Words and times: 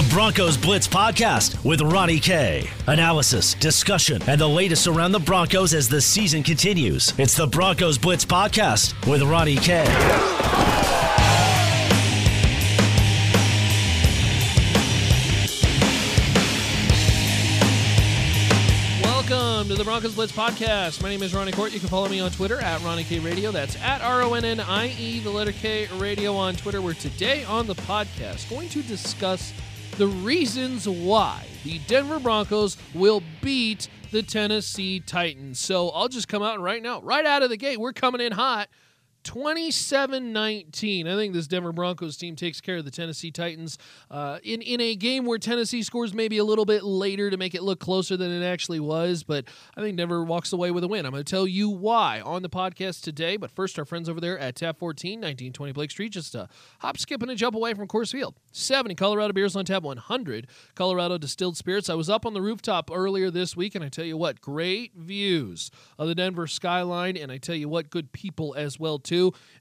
The 0.00 0.08
Broncos 0.08 0.56
Blitz 0.56 0.88
Podcast 0.88 1.62
with 1.62 1.82
Ronnie 1.82 2.20
K. 2.20 2.66
Analysis, 2.86 3.52
discussion, 3.52 4.22
and 4.26 4.40
the 4.40 4.48
latest 4.48 4.86
around 4.86 5.12
the 5.12 5.18
Broncos 5.18 5.74
as 5.74 5.90
the 5.90 6.00
season 6.00 6.42
continues. 6.42 7.12
It's 7.18 7.36
the 7.36 7.46
Broncos 7.46 7.98
Blitz 7.98 8.24
Podcast 8.24 8.94
with 9.06 9.20
Ronnie 9.20 9.56
K. 9.56 9.84
Welcome 19.02 19.68
to 19.68 19.74
the 19.74 19.84
Broncos 19.84 20.14
Blitz 20.14 20.32
podcast. 20.32 21.02
My 21.02 21.10
name 21.10 21.22
is 21.22 21.34
Ronnie 21.34 21.52
Kourt. 21.52 21.72
You 21.72 21.78
can 21.78 21.90
follow 21.90 22.08
me 22.08 22.20
on 22.20 22.30
Twitter 22.30 22.58
at 22.58 22.82
Ronnie 22.82 23.04
K 23.04 23.18
Radio. 23.18 23.50
That's 23.50 23.76
at 23.82 24.00
R 24.00 24.22
O 24.22 24.32
N 24.32 24.46
N 24.46 24.60
I 24.60 24.94
E, 24.98 25.20
the 25.20 25.28
letter 25.28 25.52
K 25.52 25.88
Radio 25.98 26.34
on 26.36 26.56
Twitter. 26.56 26.80
We're 26.80 26.94
today 26.94 27.44
on 27.44 27.66
the 27.66 27.74
podcast 27.74 28.48
going 28.48 28.70
to 28.70 28.80
discuss 28.82 29.52
the 30.00 30.06
reasons 30.06 30.88
why 30.88 31.44
the 31.62 31.78
Denver 31.80 32.18
Broncos 32.18 32.78
will 32.94 33.22
beat 33.42 33.86
the 34.12 34.22
Tennessee 34.22 34.98
Titans. 34.98 35.58
So 35.58 35.90
I'll 35.90 36.08
just 36.08 36.26
come 36.26 36.42
out 36.42 36.58
right 36.58 36.82
now, 36.82 37.02
right 37.02 37.26
out 37.26 37.42
of 37.42 37.50
the 37.50 37.58
gate. 37.58 37.78
We're 37.78 37.92
coming 37.92 38.22
in 38.22 38.32
hot. 38.32 38.70
27 39.24 40.32
19. 40.32 41.06
I 41.06 41.14
think 41.14 41.34
this 41.34 41.46
Denver 41.46 41.72
Broncos 41.72 42.16
team 42.16 42.36
takes 42.36 42.60
care 42.60 42.78
of 42.78 42.84
the 42.84 42.90
Tennessee 42.90 43.30
Titans 43.30 43.78
uh, 44.10 44.38
in, 44.42 44.62
in 44.62 44.80
a 44.80 44.94
game 44.96 45.26
where 45.26 45.38
Tennessee 45.38 45.82
scores 45.82 46.14
maybe 46.14 46.38
a 46.38 46.44
little 46.44 46.64
bit 46.64 46.82
later 46.82 47.30
to 47.30 47.36
make 47.36 47.54
it 47.54 47.62
look 47.62 47.80
closer 47.80 48.16
than 48.16 48.30
it 48.30 48.44
actually 48.44 48.80
was. 48.80 49.22
But 49.22 49.44
I 49.76 49.80
think 49.80 49.96
Denver 49.96 50.24
walks 50.24 50.52
away 50.52 50.70
with 50.70 50.84
a 50.84 50.88
win. 50.88 51.04
I'm 51.06 51.12
going 51.12 51.22
to 51.22 51.30
tell 51.30 51.46
you 51.46 51.68
why 51.68 52.20
on 52.20 52.42
the 52.42 52.48
podcast 52.48 53.02
today. 53.02 53.36
But 53.36 53.50
first, 53.50 53.78
our 53.78 53.84
friends 53.84 54.08
over 54.08 54.20
there 54.20 54.38
at 54.38 54.56
Tap 54.56 54.78
14, 54.78 55.18
1920 55.18 55.72
Blake 55.72 55.90
Street, 55.90 56.12
just 56.12 56.34
a 56.34 56.48
hop, 56.80 56.98
skip, 56.98 57.22
and 57.22 57.30
a 57.30 57.34
jump 57.34 57.54
away 57.54 57.74
from 57.74 57.88
Coors 57.88 58.12
Field. 58.12 58.34
70 58.52 58.94
Colorado 58.94 59.32
beers 59.32 59.54
on 59.54 59.64
tap, 59.64 59.82
100 59.82 60.46
Colorado 60.74 61.18
distilled 61.18 61.56
spirits. 61.56 61.88
I 61.88 61.94
was 61.94 62.10
up 62.10 62.26
on 62.26 62.34
the 62.34 62.42
rooftop 62.42 62.90
earlier 62.92 63.30
this 63.30 63.56
week, 63.56 63.74
and 63.74 63.84
I 63.84 63.88
tell 63.88 64.04
you 64.04 64.16
what, 64.16 64.40
great 64.40 64.94
views 64.94 65.70
of 65.98 66.08
the 66.08 66.14
Denver 66.14 66.46
skyline. 66.46 67.16
And 67.16 67.30
I 67.30 67.38
tell 67.38 67.54
you 67.54 67.68
what, 67.68 67.90
good 67.90 68.12
people 68.12 68.54
as 68.56 68.78
well, 68.78 68.98
too 68.98 69.09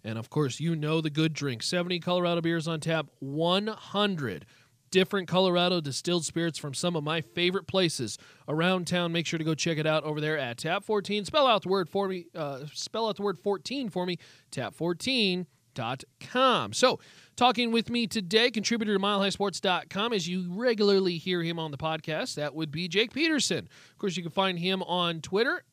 And 0.04 0.18
of 0.18 0.30
course, 0.30 0.60
you 0.60 0.76
know 0.76 1.02
the 1.02 1.10
good 1.10 1.34
drink 1.34 1.64
70 1.64 2.00
Colorado 2.00 2.42
beers 2.42 2.68
on 2.68 2.80
tap, 2.80 3.08
100 3.20 4.46
different 4.92 5.28
Colorado 5.28 5.82
distilled 5.82 6.26
spirits 6.26 6.58
from 6.58 6.74
some 6.74 6.96
of 6.96 7.04
my 7.04 7.22
favorite 7.22 7.68
places 7.68 8.18
around 8.48 8.88
town. 8.88 9.12
Make 9.12 9.28
sure 9.28 9.38
to 9.38 9.44
go 9.44 9.54
check 9.56 9.78
it 9.78 9.86
out 9.86 10.04
over 10.04 10.22
there 10.22 10.38
at 10.38 10.58
Tap 10.58 10.84
14. 10.84 11.26
Spell 11.26 11.48
out 11.48 11.64
the 11.64 11.70
word 11.70 11.90
for 11.90 12.08
me. 12.08 12.28
Uh, 12.36 12.66
spell 12.74 13.10
out 13.10 13.18
the 13.18 13.24
word 13.24 13.38
14 13.38 13.90
for 13.90 14.06
me. 14.06 14.18
Tap14.com. 14.52 16.74
So, 16.74 17.00
talking 17.36 17.72
with 17.72 17.90
me 17.90 18.06
today, 18.08 18.52
contributor 18.52 18.94
to 18.94 19.00
MileHighSports.com, 19.00 20.14
as 20.14 20.28
you 20.28 20.46
regularly 20.50 21.18
hear 21.18 21.42
him 21.44 21.60
on 21.60 21.72
the 21.72 21.78
podcast, 21.78 22.36
that 22.36 22.56
would 22.56 22.72
be 22.72 22.88
Jake 22.88 23.14
Peterson. 23.14 23.68
Of 23.92 23.98
course, 23.98 24.16
you 24.18 24.24
can 24.24 24.32
find 24.32 24.60
him 24.60 24.82
on 24.84 25.22
Twitter 25.22 25.64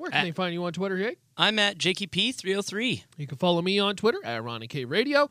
where 0.00 0.10
can 0.10 0.20
at, 0.20 0.24
they 0.24 0.32
find 0.32 0.54
you 0.54 0.64
on 0.64 0.72
Twitter, 0.72 0.98
Jake? 0.98 1.18
I'm 1.36 1.58
at 1.58 1.76
JKP303. 1.76 3.04
You 3.18 3.26
can 3.26 3.36
follow 3.36 3.60
me 3.60 3.78
on 3.78 3.96
Twitter 3.96 4.18
at 4.24 4.42
Ronnie 4.42 4.66
K 4.66 4.86
Radio. 4.86 5.28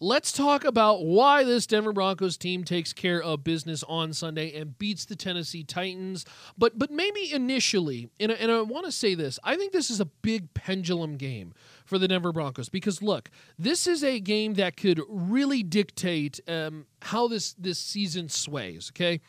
Let's 0.00 0.30
talk 0.32 0.64
about 0.64 1.04
why 1.04 1.44
this 1.44 1.66
Denver 1.66 1.92
Broncos 1.92 2.36
team 2.36 2.62
takes 2.62 2.92
care 2.92 3.20
of 3.20 3.42
business 3.42 3.82
on 3.82 4.12
Sunday 4.12 4.54
and 4.54 4.78
beats 4.78 5.04
the 5.04 5.16
Tennessee 5.16 5.62
Titans. 5.62 6.24
But 6.56 6.78
but 6.78 6.90
maybe 6.90 7.32
initially, 7.32 8.08
and, 8.18 8.32
and 8.32 8.50
I 8.50 8.62
want 8.62 8.86
to 8.86 8.92
say 8.92 9.14
this, 9.14 9.38
I 9.44 9.56
think 9.56 9.72
this 9.72 9.90
is 9.90 10.00
a 10.00 10.06
big 10.06 10.54
pendulum 10.54 11.16
game 11.16 11.52
for 11.84 11.98
the 11.98 12.08
Denver 12.08 12.32
Broncos 12.32 12.68
because 12.70 13.02
look, 13.02 13.28
this 13.58 13.86
is 13.86 14.02
a 14.02 14.20
game 14.20 14.54
that 14.54 14.76
could 14.76 15.02
really 15.08 15.62
dictate 15.62 16.40
um, 16.48 16.86
how 17.02 17.28
this 17.28 17.52
this 17.54 17.78
season 17.78 18.30
sways. 18.30 18.90
Okay, 18.94 19.20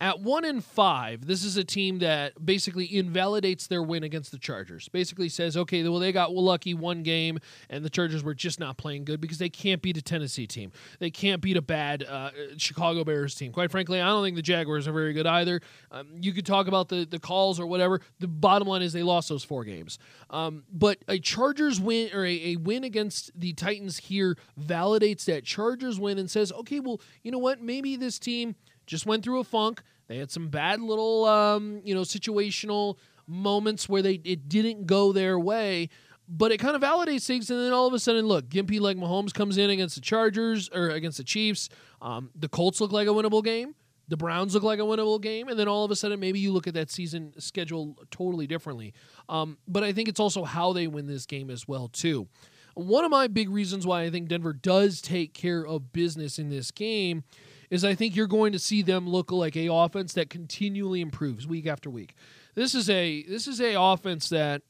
at 0.00 0.20
one 0.20 0.44
in 0.44 0.60
five, 0.60 1.26
this 1.26 1.42
is 1.42 1.56
a 1.56 1.64
team 1.64 1.98
that 1.98 2.44
basically 2.44 2.96
invalidates 2.96 3.66
their 3.66 3.82
win 3.82 4.04
against 4.04 4.30
the 4.30 4.38
Chargers. 4.38 4.88
Basically 4.88 5.28
says, 5.28 5.56
okay, 5.56 5.82
well, 5.82 5.98
they 5.98 6.12
got 6.12 6.32
lucky 6.32 6.72
one 6.72 7.02
game, 7.02 7.40
and 7.68 7.84
the 7.84 7.90
Chargers 7.90 8.22
were 8.22 8.34
just 8.34 8.60
not 8.60 8.76
playing 8.76 9.04
good 9.04 9.20
because 9.20 9.38
they 9.38 9.48
can't 9.48 9.82
beat 9.82 9.96
a 9.96 10.02
Tennessee 10.02 10.46
team. 10.46 10.70
They 11.00 11.10
can't 11.10 11.42
beat 11.42 11.56
a 11.56 11.62
bad 11.62 12.04
uh, 12.04 12.30
Chicago 12.56 13.02
Bears 13.02 13.34
team. 13.34 13.52
Quite 13.52 13.72
frankly, 13.72 14.00
I 14.00 14.06
don't 14.06 14.22
think 14.22 14.36
the 14.36 14.42
Jaguars 14.42 14.86
are 14.86 14.92
very 14.92 15.12
good 15.12 15.26
either. 15.26 15.60
Um, 15.90 16.08
you 16.20 16.32
could 16.32 16.46
talk 16.46 16.68
about 16.68 16.88
the, 16.88 17.04
the 17.04 17.18
calls 17.18 17.58
or 17.58 17.66
whatever. 17.66 18.00
The 18.20 18.28
bottom 18.28 18.68
line 18.68 18.82
is 18.82 18.92
they 18.92 19.02
lost 19.02 19.28
those 19.28 19.42
four 19.42 19.64
games. 19.64 19.98
Um, 20.30 20.62
but 20.72 20.98
a 21.08 21.18
Chargers 21.18 21.80
win 21.80 22.10
or 22.14 22.24
a, 22.24 22.52
a 22.52 22.56
win 22.56 22.84
against 22.84 23.32
the 23.38 23.52
Titans 23.52 23.98
here 23.98 24.36
validates 24.60 25.24
that 25.24 25.44
Chargers 25.44 25.98
win 25.98 26.18
and 26.18 26.30
says, 26.30 26.52
okay, 26.52 26.78
well, 26.78 27.00
you 27.24 27.32
know 27.32 27.38
what? 27.38 27.60
Maybe 27.60 27.96
this 27.96 28.20
team 28.20 28.54
just 28.86 29.06
went 29.06 29.22
through 29.22 29.38
a 29.38 29.44
funk. 29.44 29.82
They 30.08 30.16
had 30.18 30.30
some 30.30 30.48
bad 30.48 30.80
little, 30.80 31.26
um, 31.26 31.82
you 31.84 31.94
know, 31.94 32.00
situational 32.00 32.96
moments 33.26 33.88
where 33.88 34.02
they 34.02 34.14
it 34.24 34.48
didn't 34.48 34.86
go 34.86 35.12
their 35.12 35.38
way, 35.38 35.90
but 36.28 36.50
it 36.50 36.58
kind 36.58 36.74
of 36.74 36.82
validates 36.82 37.26
things. 37.26 37.50
And 37.50 37.60
then 37.60 37.72
all 37.72 37.86
of 37.86 37.92
a 37.92 37.98
sudden, 37.98 38.26
look, 38.26 38.48
Gimpy 38.48 38.80
like 38.80 38.96
Mahomes 38.96 39.32
comes 39.32 39.58
in 39.58 39.70
against 39.70 39.94
the 39.94 40.00
Chargers 40.00 40.68
or 40.74 40.88
against 40.88 41.18
the 41.18 41.24
Chiefs. 41.24 41.68
Um, 42.00 42.30
the 42.34 42.48
Colts 42.48 42.80
look 42.80 42.90
like 42.90 43.06
a 43.06 43.10
winnable 43.10 43.44
game. 43.44 43.74
The 44.08 44.16
Browns 44.16 44.54
look 44.54 44.62
like 44.62 44.78
a 44.78 44.82
winnable 44.82 45.20
game, 45.20 45.48
and 45.48 45.58
then 45.58 45.68
all 45.68 45.84
of 45.84 45.90
a 45.90 45.96
sudden, 45.96 46.18
maybe 46.18 46.40
you 46.40 46.50
look 46.50 46.66
at 46.66 46.72
that 46.72 46.90
season 46.90 47.34
schedule 47.38 47.94
totally 48.10 48.46
differently. 48.46 48.94
Um, 49.28 49.58
but 49.68 49.84
I 49.84 49.92
think 49.92 50.08
it's 50.08 50.18
also 50.18 50.44
how 50.44 50.72
they 50.72 50.86
win 50.86 51.06
this 51.06 51.26
game 51.26 51.50
as 51.50 51.68
well 51.68 51.88
too. 51.88 52.26
One 52.72 53.04
of 53.04 53.10
my 53.10 53.26
big 53.26 53.50
reasons 53.50 53.86
why 53.86 54.04
I 54.04 54.10
think 54.10 54.28
Denver 54.28 54.54
does 54.54 55.02
take 55.02 55.34
care 55.34 55.66
of 55.66 55.92
business 55.92 56.38
in 56.38 56.48
this 56.48 56.70
game 56.70 57.24
is 57.70 57.84
I 57.84 57.94
think 57.94 58.16
you're 58.16 58.26
going 58.26 58.52
to 58.52 58.58
see 58.58 58.82
them 58.82 59.08
look 59.08 59.30
like 59.30 59.56
a 59.56 59.72
offense 59.72 60.14
that 60.14 60.30
continually 60.30 61.00
improves 61.00 61.46
week 61.46 61.66
after 61.66 61.90
week. 61.90 62.14
This 62.54 62.74
is 62.74 62.88
a 62.90 63.22
this 63.24 63.46
is 63.46 63.60
a 63.60 63.74
offense 63.78 64.28
that 64.30 64.62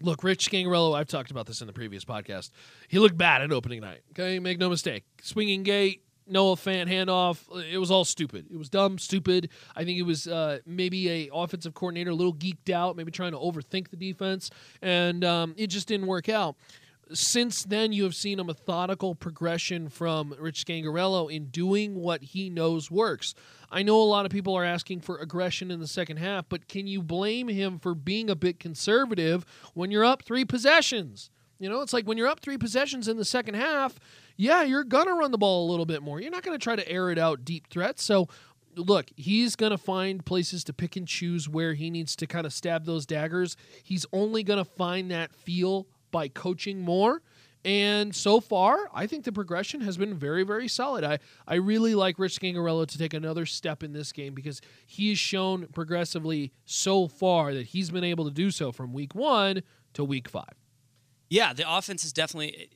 look, 0.00 0.22
Rich 0.22 0.50
Scangarello, 0.50 0.96
I've 0.96 1.08
talked 1.08 1.30
about 1.30 1.46
this 1.46 1.60
in 1.60 1.66
the 1.66 1.72
previous 1.72 2.04
podcast. 2.04 2.50
He 2.88 2.98
looked 2.98 3.16
bad 3.16 3.42
at 3.42 3.52
opening 3.52 3.80
night. 3.80 4.00
Okay, 4.12 4.38
make 4.38 4.58
no 4.58 4.68
mistake. 4.68 5.04
Swinging 5.22 5.62
gate, 5.62 6.02
Noah 6.26 6.56
Fant 6.56 6.88
handoff. 6.88 7.38
It 7.70 7.78
was 7.78 7.90
all 7.90 8.04
stupid. 8.04 8.46
It 8.50 8.56
was 8.56 8.68
dumb, 8.68 8.98
stupid. 8.98 9.50
I 9.74 9.84
think 9.84 9.98
it 9.98 10.02
was 10.02 10.28
uh, 10.28 10.58
maybe 10.66 11.10
a 11.10 11.30
offensive 11.32 11.74
coordinator 11.74 12.10
a 12.10 12.14
little 12.14 12.34
geeked 12.34 12.70
out, 12.70 12.96
maybe 12.96 13.10
trying 13.10 13.32
to 13.32 13.38
overthink 13.38 13.88
the 13.90 13.96
defense, 13.96 14.50
and 14.82 15.24
um, 15.24 15.54
it 15.56 15.68
just 15.68 15.88
didn't 15.88 16.06
work 16.06 16.28
out 16.28 16.56
since 17.12 17.64
then, 17.64 17.92
you 17.92 18.04
have 18.04 18.14
seen 18.14 18.38
a 18.38 18.44
methodical 18.44 19.14
progression 19.14 19.88
from 19.88 20.34
Rich 20.38 20.66
Scangarello 20.66 21.32
in 21.32 21.46
doing 21.46 21.94
what 21.94 22.22
he 22.22 22.50
knows 22.50 22.90
works. 22.90 23.34
I 23.70 23.82
know 23.82 24.00
a 24.00 24.04
lot 24.04 24.26
of 24.26 24.32
people 24.32 24.54
are 24.54 24.64
asking 24.64 25.00
for 25.00 25.18
aggression 25.18 25.70
in 25.70 25.80
the 25.80 25.86
second 25.86 26.18
half, 26.18 26.48
but 26.48 26.68
can 26.68 26.86
you 26.86 27.02
blame 27.02 27.48
him 27.48 27.78
for 27.78 27.94
being 27.94 28.30
a 28.30 28.36
bit 28.36 28.60
conservative 28.60 29.44
when 29.74 29.90
you're 29.90 30.04
up 30.04 30.22
three 30.22 30.44
possessions? 30.44 31.30
You 31.58 31.68
know, 31.68 31.80
it's 31.80 31.92
like 31.92 32.06
when 32.06 32.16
you're 32.16 32.28
up 32.28 32.40
three 32.40 32.58
possessions 32.58 33.08
in 33.08 33.16
the 33.16 33.24
second 33.24 33.54
half, 33.54 33.98
yeah, 34.36 34.62
you're 34.62 34.84
going 34.84 35.06
to 35.06 35.14
run 35.14 35.32
the 35.32 35.38
ball 35.38 35.68
a 35.68 35.70
little 35.70 35.86
bit 35.86 36.02
more. 36.02 36.20
You're 36.20 36.30
not 36.30 36.44
going 36.44 36.58
to 36.58 36.62
try 36.62 36.76
to 36.76 36.88
air 36.88 37.10
it 37.10 37.18
out 37.18 37.44
deep 37.44 37.68
threats. 37.68 38.04
So, 38.04 38.28
look, 38.76 39.10
he's 39.16 39.56
going 39.56 39.72
to 39.72 39.78
find 39.78 40.24
places 40.24 40.62
to 40.64 40.72
pick 40.72 40.94
and 40.94 41.06
choose 41.06 41.48
where 41.48 41.74
he 41.74 41.90
needs 41.90 42.14
to 42.16 42.26
kind 42.26 42.46
of 42.46 42.52
stab 42.52 42.84
those 42.84 43.06
daggers. 43.06 43.56
He's 43.82 44.06
only 44.12 44.44
going 44.44 44.64
to 44.64 44.64
find 44.64 45.10
that 45.10 45.34
feel 45.34 45.88
by 46.10 46.28
coaching 46.28 46.80
more. 46.80 47.22
And 47.64 48.14
so 48.14 48.40
far, 48.40 48.88
I 48.94 49.06
think 49.06 49.24
the 49.24 49.32
progression 49.32 49.80
has 49.80 49.96
been 49.96 50.14
very, 50.14 50.44
very 50.44 50.68
solid. 50.68 51.04
I, 51.04 51.18
I 51.46 51.56
really 51.56 51.94
like 51.94 52.18
Rich 52.18 52.40
Scangarello 52.40 52.86
to 52.86 52.98
take 52.98 53.14
another 53.14 53.46
step 53.46 53.82
in 53.82 53.92
this 53.92 54.12
game 54.12 54.32
because 54.32 54.60
he 54.86 55.08
has 55.10 55.18
shown 55.18 55.66
progressively 55.66 56.52
so 56.64 57.08
far 57.08 57.52
that 57.52 57.66
he's 57.66 57.90
been 57.90 58.04
able 58.04 58.24
to 58.26 58.30
do 58.30 58.50
so 58.50 58.70
from 58.70 58.92
week 58.92 59.14
one 59.14 59.62
to 59.94 60.04
week 60.04 60.28
five. 60.28 60.54
Yeah, 61.28 61.52
the 61.52 61.64
offense 61.70 62.04
is 62.04 62.12
definitely. 62.12 62.70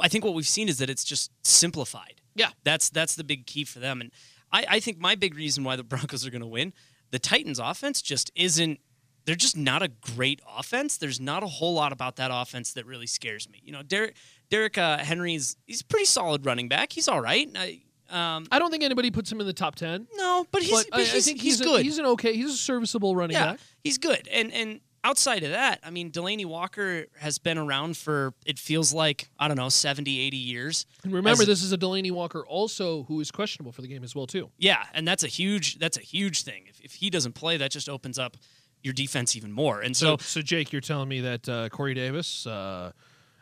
I 0.00 0.08
think 0.08 0.24
what 0.24 0.34
we've 0.34 0.46
seen 0.46 0.68
is 0.68 0.78
that 0.78 0.90
it's 0.90 1.04
just 1.04 1.30
simplified. 1.42 2.20
Yeah, 2.34 2.50
that's 2.62 2.90
that's 2.90 3.14
the 3.14 3.24
big 3.24 3.46
key 3.46 3.64
for 3.64 3.78
them, 3.78 4.00
and 4.00 4.10
I, 4.52 4.66
I 4.68 4.80
think 4.80 4.98
my 4.98 5.14
big 5.14 5.34
reason 5.34 5.64
why 5.64 5.76
the 5.76 5.82
Broncos 5.82 6.26
are 6.26 6.30
going 6.30 6.42
to 6.42 6.46
win, 6.46 6.72
the 7.10 7.18
Titans' 7.18 7.58
offense 7.58 8.00
just 8.02 8.30
isn't 8.34 8.80
they're 9.24 9.34
just 9.34 9.56
not 9.56 9.82
a 9.82 9.88
great 9.88 10.40
offense. 10.56 10.96
There's 10.96 11.20
not 11.20 11.42
a 11.42 11.46
whole 11.46 11.74
lot 11.74 11.92
about 11.92 12.16
that 12.16 12.30
offense 12.32 12.72
that 12.74 12.86
really 12.86 13.06
scares 13.06 13.48
me. 13.48 13.60
You 13.64 13.72
know, 13.72 13.82
Derek, 13.82 14.16
Derrick 14.50 14.78
uh, 14.78 14.98
Henry's 14.98 15.56
he's 15.66 15.80
a 15.80 15.84
pretty 15.84 16.06
solid 16.06 16.44
running 16.44 16.68
back. 16.68 16.92
He's 16.92 17.08
all 17.08 17.20
right. 17.20 17.48
I, 17.54 17.80
um, 18.10 18.46
I 18.52 18.58
don't 18.58 18.70
think 18.70 18.82
anybody 18.82 19.10
puts 19.10 19.32
him 19.32 19.40
in 19.40 19.46
the 19.46 19.52
top 19.52 19.76
ten. 19.76 20.06
No, 20.14 20.46
but 20.50 20.62
he's, 20.62 20.70
but 20.70 20.86
but 20.90 21.00
he's 21.00 21.14
I 21.14 21.20
think 21.20 21.40
he's, 21.40 21.58
he's 21.58 21.66
good. 21.66 21.80
A, 21.80 21.82
he's 21.82 21.98
an 21.98 22.06
okay. 22.06 22.34
He's 22.34 22.50
a 22.50 22.56
serviceable 22.56 23.16
running 23.16 23.36
yeah, 23.36 23.52
back. 23.52 23.60
He's 23.82 23.98
good. 23.98 24.28
And 24.28 24.52
and 24.52 24.80
outside 25.04 25.42
of 25.42 25.50
that, 25.50 25.80
I 25.84 25.90
mean, 25.90 26.10
Delanie 26.10 26.46
Walker 26.46 27.06
has 27.18 27.38
been 27.38 27.58
around 27.58 27.96
for 27.96 28.34
it 28.44 28.58
feels 28.58 28.92
like 28.92 29.28
I 29.38 29.48
don't 29.48 29.56
know 29.56 29.68
70, 29.68 30.18
80 30.20 30.36
years. 30.36 30.86
And 31.02 31.12
remember, 31.12 31.44
this 31.44 31.62
is 31.62 31.72
a 31.72 31.78
Delanie 31.78 32.12
Walker 32.12 32.44
also 32.46 33.04
who 33.04 33.20
is 33.20 33.30
questionable 33.30 33.72
for 33.72 33.82
the 33.82 33.88
game 33.88 34.04
as 34.04 34.14
well 34.14 34.26
too. 34.26 34.50
Yeah, 34.58 34.84
and 34.92 35.08
that's 35.08 35.24
a 35.24 35.28
huge 35.28 35.78
that's 35.78 35.96
a 35.96 36.02
huge 36.02 36.42
thing. 36.42 36.64
If 36.68 36.80
if 36.80 36.94
he 36.94 37.10
doesn't 37.10 37.32
play, 37.32 37.56
that 37.56 37.70
just 37.70 37.88
opens 37.88 38.18
up 38.18 38.36
your 38.84 38.92
defense 38.94 39.34
even 39.34 39.50
more. 39.50 39.80
And 39.80 39.96
so, 39.96 40.16
so, 40.18 40.40
so 40.40 40.42
Jake, 40.42 40.72
you're 40.72 40.80
telling 40.80 41.08
me 41.08 41.20
that 41.22 41.48
uh, 41.48 41.68
Corey 41.70 41.94
Davis, 41.94 42.46
uh, 42.46 42.92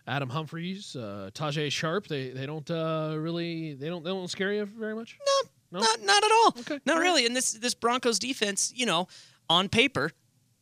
Adam 0.06 0.30
Humphries, 0.30 0.96
uh, 0.96 1.30
Tajae 1.34 1.70
Sharpe, 1.70 2.06
they 2.06 2.30
they 2.30 2.46
don't 2.46 2.68
uh, 2.70 3.14
really 3.18 3.74
they 3.74 3.88
don't 3.88 4.04
they 4.04 4.10
don't 4.10 4.28
scare 4.28 4.52
you 4.52 4.64
very 4.64 4.94
much. 4.94 5.18
No, 5.26 5.78
No? 5.78 5.80
Not 5.80 6.02
not 6.02 6.24
at 6.24 6.30
all. 6.30 6.54
Okay. 6.60 6.78
Not 6.86 6.94
All 6.94 7.00
right. 7.00 7.06
really. 7.06 7.26
And 7.26 7.36
this 7.36 7.52
this 7.52 7.74
Broncos 7.74 8.18
defense, 8.18 8.72
you 8.74 8.86
know, 8.86 9.08
on 9.48 9.68
paper 9.68 10.10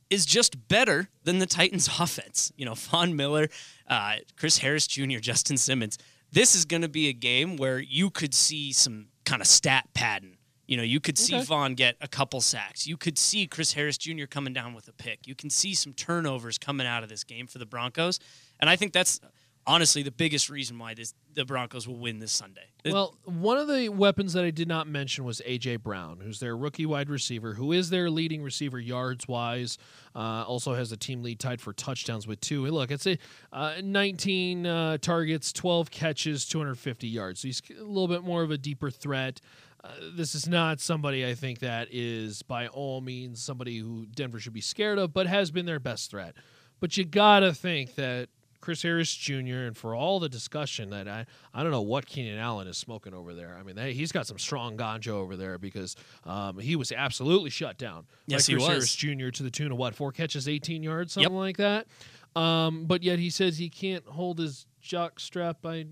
is 0.09 0.27
just 0.27 0.69
better 0.69 1.09
than 1.25 1.39
the 1.39 1.47
Titans 1.47 1.89
offense. 2.01 2.53
You 2.57 2.65
know, 2.65 2.75
Von 2.75 3.17
Miller, 3.17 3.49
uh, 3.87 4.17
Chris 4.37 4.59
Harris 4.59 4.87
Jr., 4.87 5.19
Justin 5.19 5.57
Simmons. 5.57 5.99
This 6.33 6.55
is 6.55 6.65
going 6.65 6.83
to 6.83 6.89
be 6.89 7.09
a 7.09 7.13
game 7.13 7.57
where 7.57 7.79
you 7.81 8.09
could 8.09 8.35
see 8.35 8.73
some 8.73 9.09
kind 9.25 9.43
of 9.43 9.49
stat 9.49 9.89
pattern. 9.95 10.37
You 10.71 10.77
know, 10.77 10.85
you 10.85 11.01
could 11.01 11.19
see 11.19 11.35
Okay. 11.35 11.45
Von 11.45 11.75
get 11.75 11.97
a 12.01 12.07
couple 12.07 12.41
sacks. 12.41 12.87
You 12.87 12.97
could 12.97 13.19
see 13.19 13.49
Chris 13.49 13.73
Harris 13.73 13.99
Jr. 13.99 14.27
coming 14.27 14.53
down 14.53 14.73
with 14.73 14.87
a 14.87 14.93
pick. 14.93 15.27
You 15.27 15.35
can 15.35 15.51
see 15.51 15.75
some 15.75 15.93
turnovers 15.93 16.59
coming 16.59 16.87
out 16.87 17.03
of 17.03 17.09
this 17.09 17.25
game 17.25 17.49
for 17.49 17.59
the 17.59 17.67
Broncos. 17.67 18.21
And 18.61 18.71
I 18.71 18.77
think 18.77 18.93
that's 18.93 19.19
honestly 19.67 20.05
the 20.05 20.13
biggest 20.13 20.49
reason 20.49 20.79
why 20.79 20.95
this 20.95 21.13
the 21.35 21.45
Broncos 21.45 21.89
will 21.89 21.99
win 21.99 22.21
this 22.21 22.31
Sunday. 22.31 22.67
Well, 22.85 23.17
one 23.25 23.57
of 23.57 23.69
the 23.69 23.89
weapons 23.89 24.33
that 24.33 24.45
I 24.45 24.51
did 24.51 24.69
not 24.69 24.87
mention 24.87 25.25
was 25.25 25.43
AJ 25.47 25.83
Brown, 25.83 26.21
who's 26.21 26.41
their 26.41 26.57
rookie 26.57 26.87
wide 26.87 27.11
receiver, 27.11 27.55
who 27.55 27.73
is 27.73 27.91
their 27.91 28.09
leading 28.09 28.43
receiver 28.43 28.79
yards 28.79 29.27
wise. 29.27 29.77
Uh, 30.15 30.45
also 30.47 30.75
has 30.75 30.91
the 30.91 30.97
team 30.97 31.23
lead 31.23 31.39
tied 31.39 31.61
for 31.61 31.73
touchdowns 31.73 32.27
with 32.27 32.41
two. 32.41 32.65
And 32.65 32.75
look, 32.75 32.91
it's 32.91 33.07
a 33.07 33.19
uh, 33.53 33.75
19 33.83 34.67
uh, 34.67 34.99
targets, 34.99 35.53
12 35.53 35.91
catches, 35.91 36.47
250 36.47 37.07
yards. 37.07 37.41
So 37.41 37.49
he's 37.49 37.63
a 37.71 37.83
little 37.83 38.09
bit 38.09 38.23
more 38.23 38.43
of 38.43 38.51
a 38.51 38.59
deeper 38.59 38.91
threat. 38.91 39.41
Uh, 39.83 39.89
this 40.15 40.35
is 40.35 40.47
not 40.49 40.79
somebody 40.81 41.27
I 41.27 41.35
think 41.35 41.61
that 41.61 41.89
is 41.91 42.43
by 42.43 42.67
all 42.69 43.01
means 43.01 43.43
somebody 43.43 43.79
who 43.79 44.07
Denver 44.15 44.39
should 44.39 44.53
be 44.53 44.61
scared 44.61 44.99
of, 44.99 45.13
but 45.13 45.27
has 45.27 45.51
been 45.51 45.67
their 45.67 45.81
best 45.81 46.11
threat. 46.11 46.35
But 46.81 46.97
you 46.97 47.05
gotta 47.05 47.55
think 47.55 47.95
that 47.95 48.29
Chris 48.61 48.83
Harris 48.83 49.15
Jr. 49.15 49.65
and 49.65 49.75
for 49.77 49.95
all 49.95 50.21
the 50.21 50.29
discussion 50.29 50.91
that 50.91 51.09
I 51.09 51.25
I 51.55 51.63
don't 51.63 51.73
know 51.73 51.81
what 51.81 52.05
Keenan 52.05 52.39
Allen 52.39 52.67
is 52.69 52.77
smoking 52.77 53.15
over 53.15 53.33
there. 53.33 53.57
I 53.59 53.63
mean, 53.63 53.75
they, 53.75 53.95
he's 53.95 54.13
got 54.13 54.27
some 54.27 54.39
strong 54.39 54.77
ganja 54.77 55.09
over 55.09 55.35
there 55.35 55.57
because 55.57 55.97
um, 56.25 56.59
he 56.59 56.77
was 56.77 56.93
absolutely 56.93 57.49
shut 57.49 57.79
down. 57.79 58.05
Yes, 58.27 58.47
by 58.47 58.51
he 58.53 58.57
Chris 58.57 58.69
was. 58.69 58.69
Harris 58.69 58.95
Jr. 58.95 59.31
to 59.31 59.43
the 59.43 59.51
tune 59.51 59.73
of 59.73 59.79
what 59.79 59.95
four 59.95 60.13
catches, 60.13 60.47
18 60.47 60.83
yards, 60.83 61.15
something 61.15 61.33
Yep. 61.33 61.39
like 61.41 61.57
that. 61.57 61.87
Um, 62.37 62.85
but 62.85 63.03
yet 63.03 63.19
he 63.19 63.31
says 63.31 63.59
he 63.59 63.69
can't 63.69 64.07
hold 64.07 64.39
his 64.39 64.67
jock 64.81 65.19
strap. 65.19 65.59
I 65.65 65.87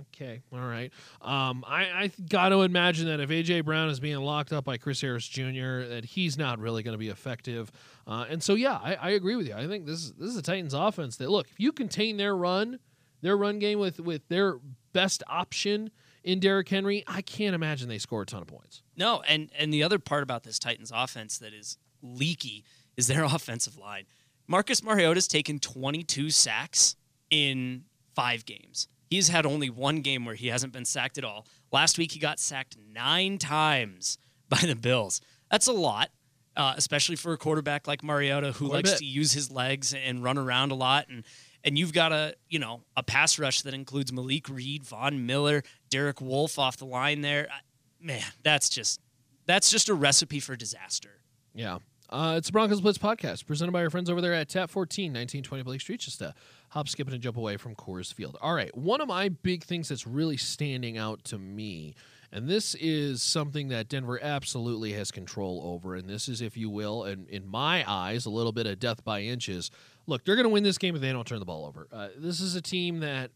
okay, 0.00 0.42
all 0.52 0.60
right. 0.60 0.90
Um, 1.20 1.64
I 1.66 1.82
I 1.82 2.10
got 2.28 2.50
to 2.50 2.62
imagine 2.62 3.06
that 3.08 3.20
if 3.20 3.30
AJ 3.30 3.64
Brown 3.64 3.88
is 3.90 4.00
being 4.00 4.16
locked 4.18 4.52
up 4.52 4.64
by 4.64 4.76
Chris 4.76 5.00
Harris 5.00 5.28
Jr., 5.28 5.84
that 5.88 6.04
he's 6.04 6.38
not 6.38 6.58
really 6.58 6.82
going 6.82 6.94
to 6.94 6.98
be 6.98 7.08
effective. 7.08 7.70
Uh, 8.06 8.24
and 8.28 8.42
so 8.42 8.54
yeah, 8.54 8.78
I, 8.82 8.94
I 8.94 9.10
agree 9.10 9.36
with 9.36 9.46
you. 9.46 9.54
I 9.54 9.66
think 9.66 9.86
this 9.86 10.04
is 10.04 10.12
this 10.12 10.30
is 10.30 10.36
a 10.36 10.42
Titans 10.42 10.74
offense 10.74 11.16
that 11.16 11.30
look 11.30 11.48
if 11.50 11.60
you 11.60 11.72
contain 11.72 12.16
their 12.16 12.36
run, 12.36 12.78
their 13.20 13.36
run 13.36 13.58
game 13.58 13.78
with 13.78 14.00
with 14.00 14.26
their 14.28 14.58
best 14.92 15.22
option 15.28 15.90
in 16.24 16.40
Derrick 16.40 16.68
Henry, 16.68 17.04
I 17.06 17.20
can't 17.20 17.54
imagine 17.54 17.88
they 17.88 17.98
score 17.98 18.22
a 18.22 18.26
ton 18.26 18.40
of 18.40 18.48
points. 18.48 18.82
No, 18.96 19.22
and 19.28 19.50
and 19.58 19.72
the 19.72 19.82
other 19.82 19.98
part 19.98 20.22
about 20.22 20.42
this 20.42 20.58
Titans 20.58 20.90
offense 20.94 21.38
that 21.38 21.52
is 21.52 21.78
leaky 22.02 22.64
is 22.96 23.06
their 23.06 23.24
offensive 23.24 23.76
line. 23.76 24.04
Marcus 24.46 24.82
Mariota's 24.82 25.26
taken 25.28 25.58
22 25.58 26.30
sacks 26.30 26.96
in 27.30 27.84
five 28.14 28.44
games. 28.44 28.88
He's 29.08 29.28
had 29.28 29.46
only 29.46 29.70
one 29.70 30.00
game 30.00 30.24
where 30.24 30.34
he 30.34 30.48
hasn't 30.48 30.72
been 30.72 30.84
sacked 30.84 31.18
at 31.18 31.24
all. 31.24 31.46
Last 31.72 31.98
week 31.98 32.12
he 32.12 32.18
got 32.18 32.38
sacked 32.38 32.76
nine 32.92 33.38
times 33.38 34.18
by 34.48 34.58
the 34.58 34.74
Bills. 34.74 35.20
That's 35.50 35.66
a 35.66 35.72
lot, 35.72 36.10
uh, 36.56 36.74
especially 36.76 37.16
for 37.16 37.32
a 37.32 37.36
quarterback 37.38 37.86
like 37.86 38.02
Mariota 38.02 38.52
who 38.52 38.68
Quite 38.68 38.86
likes 38.86 38.98
to 38.98 39.04
use 39.04 39.32
his 39.32 39.50
legs 39.50 39.94
and 39.94 40.22
run 40.22 40.38
around 40.38 40.72
a 40.72 40.74
lot. 40.74 41.06
And 41.08 41.24
and 41.62 41.78
you've 41.78 41.92
got 41.92 42.12
a 42.12 42.34
you 42.48 42.58
know 42.58 42.82
a 42.96 43.02
pass 43.02 43.38
rush 43.38 43.62
that 43.62 43.72
includes 43.74 44.12
Malik 44.12 44.48
Reed, 44.48 44.84
Von 44.84 45.26
Miller, 45.26 45.62
Derek 45.90 46.20
Wolfe 46.20 46.58
off 46.58 46.76
the 46.76 46.86
line 46.86 47.20
there. 47.22 47.48
I- 47.50 47.60
Man, 48.00 48.22
that's 48.42 48.68
just 48.68 49.00
that's 49.46 49.70
just 49.70 49.88
a 49.88 49.94
recipe 49.94 50.40
for 50.40 50.56
disaster. 50.56 51.20
Yeah. 51.54 51.78
Uh, 52.14 52.36
it's 52.36 52.46
the 52.46 52.52
Broncos 52.52 52.80
Blitz 52.80 52.96
podcast 52.96 53.44
presented 53.44 53.72
by 53.72 53.82
our 53.82 53.90
friends 53.90 54.08
over 54.08 54.20
there 54.20 54.32
at 54.32 54.48
Tap 54.48 54.70
14, 54.70 55.06
1920 55.06 55.64
Blake 55.64 55.80
Street. 55.80 55.98
Just 55.98 56.22
a 56.22 56.32
hop, 56.68 56.88
skip, 56.88 57.08
and 57.08 57.16
a 57.16 57.18
jump 57.18 57.36
away 57.36 57.56
from 57.56 57.74
Coors 57.74 58.14
Field. 58.14 58.38
All 58.40 58.54
right. 58.54 58.72
One 58.76 59.00
of 59.00 59.08
my 59.08 59.30
big 59.30 59.64
things 59.64 59.88
that's 59.88 60.06
really 60.06 60.36
standing 60.36 60.96
out 60.96 61.24
to 61.24 61.38
me, 61.38 61.96
and 62.30 62.48
this 62.48 62.76
is 62.76 63.20
something 63.20 63.66
that 63.70 63.88
Denver 63.88 64.20
absolutely 64.22 64.92
has 64.92 65.10
control 65.10 65.60
over, 65.64 65.96
and 65.96 66.08
this 66.08 66.28
is, 66.28 66.40
if 66.40 66.56
you 66.56 66.70
will, 66.70 67.02
and 67.02 67.28
in 67.30 67.48
my 67.48 67.84
eyes, 67.90 68.26
a 68.26 68.30
little 68.30 68.52
bit 68.52 68.68
of 68.68 68.78
death 68.78 69.02
by 69.02 69.22
inches. 69.22 69.72
Look, 70.06 70.24
they're 70.24 70.36
going 70.36 70.44
to 70.44 70.50
win 70.50 70.62
this 70.62 70.78
game 70.78 70.94
if 70.94 71.00
they 71.00 71.10
don't 71.10 71.26
turn 71.26 71.40
the 71.40 71.44
ball 71.44 71.66
over. 71.66 71.88
Uh, 71.90 72.10
this 72.16 72.38
is 72.38 72.54
a 72.54 72.62
team 72.62 73.00
that 73.00 73.32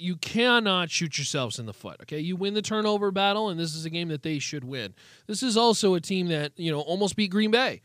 you 0.00 0.16
cannot 0.16 0.90
shoot 0.90 1.18
yourselves 1.18 1.58
in 1.58 1.66
the 1.66 1.72
foot. 1.72 1.96
Okay, 2.02 2.20
you 2.20 2.36
win 2.36 2.54
the 2.54 2.62
turnover 2.62 3.10
battle, 3.10 3.48
and 3.50 3.60
this 3.60 3.74
is 3.74 3.84
a 3.84 3.90
game 3.90 4.08
that 4.08 4.22
they 4.22 4.38
should 4.38 4.64
win. 4.64 4.94
This 5.26 5.42
is 5.42 5.56
also 5.56 5.94
a 5.94 6.00
team 6.00 6.28
that 6.28 6.52
you 6.56 6.70
know 6.70 6.80
almost 6.80 7.16
beat 7.16 7.30
Green 7.30 7.50
Bay. 7.50 7.82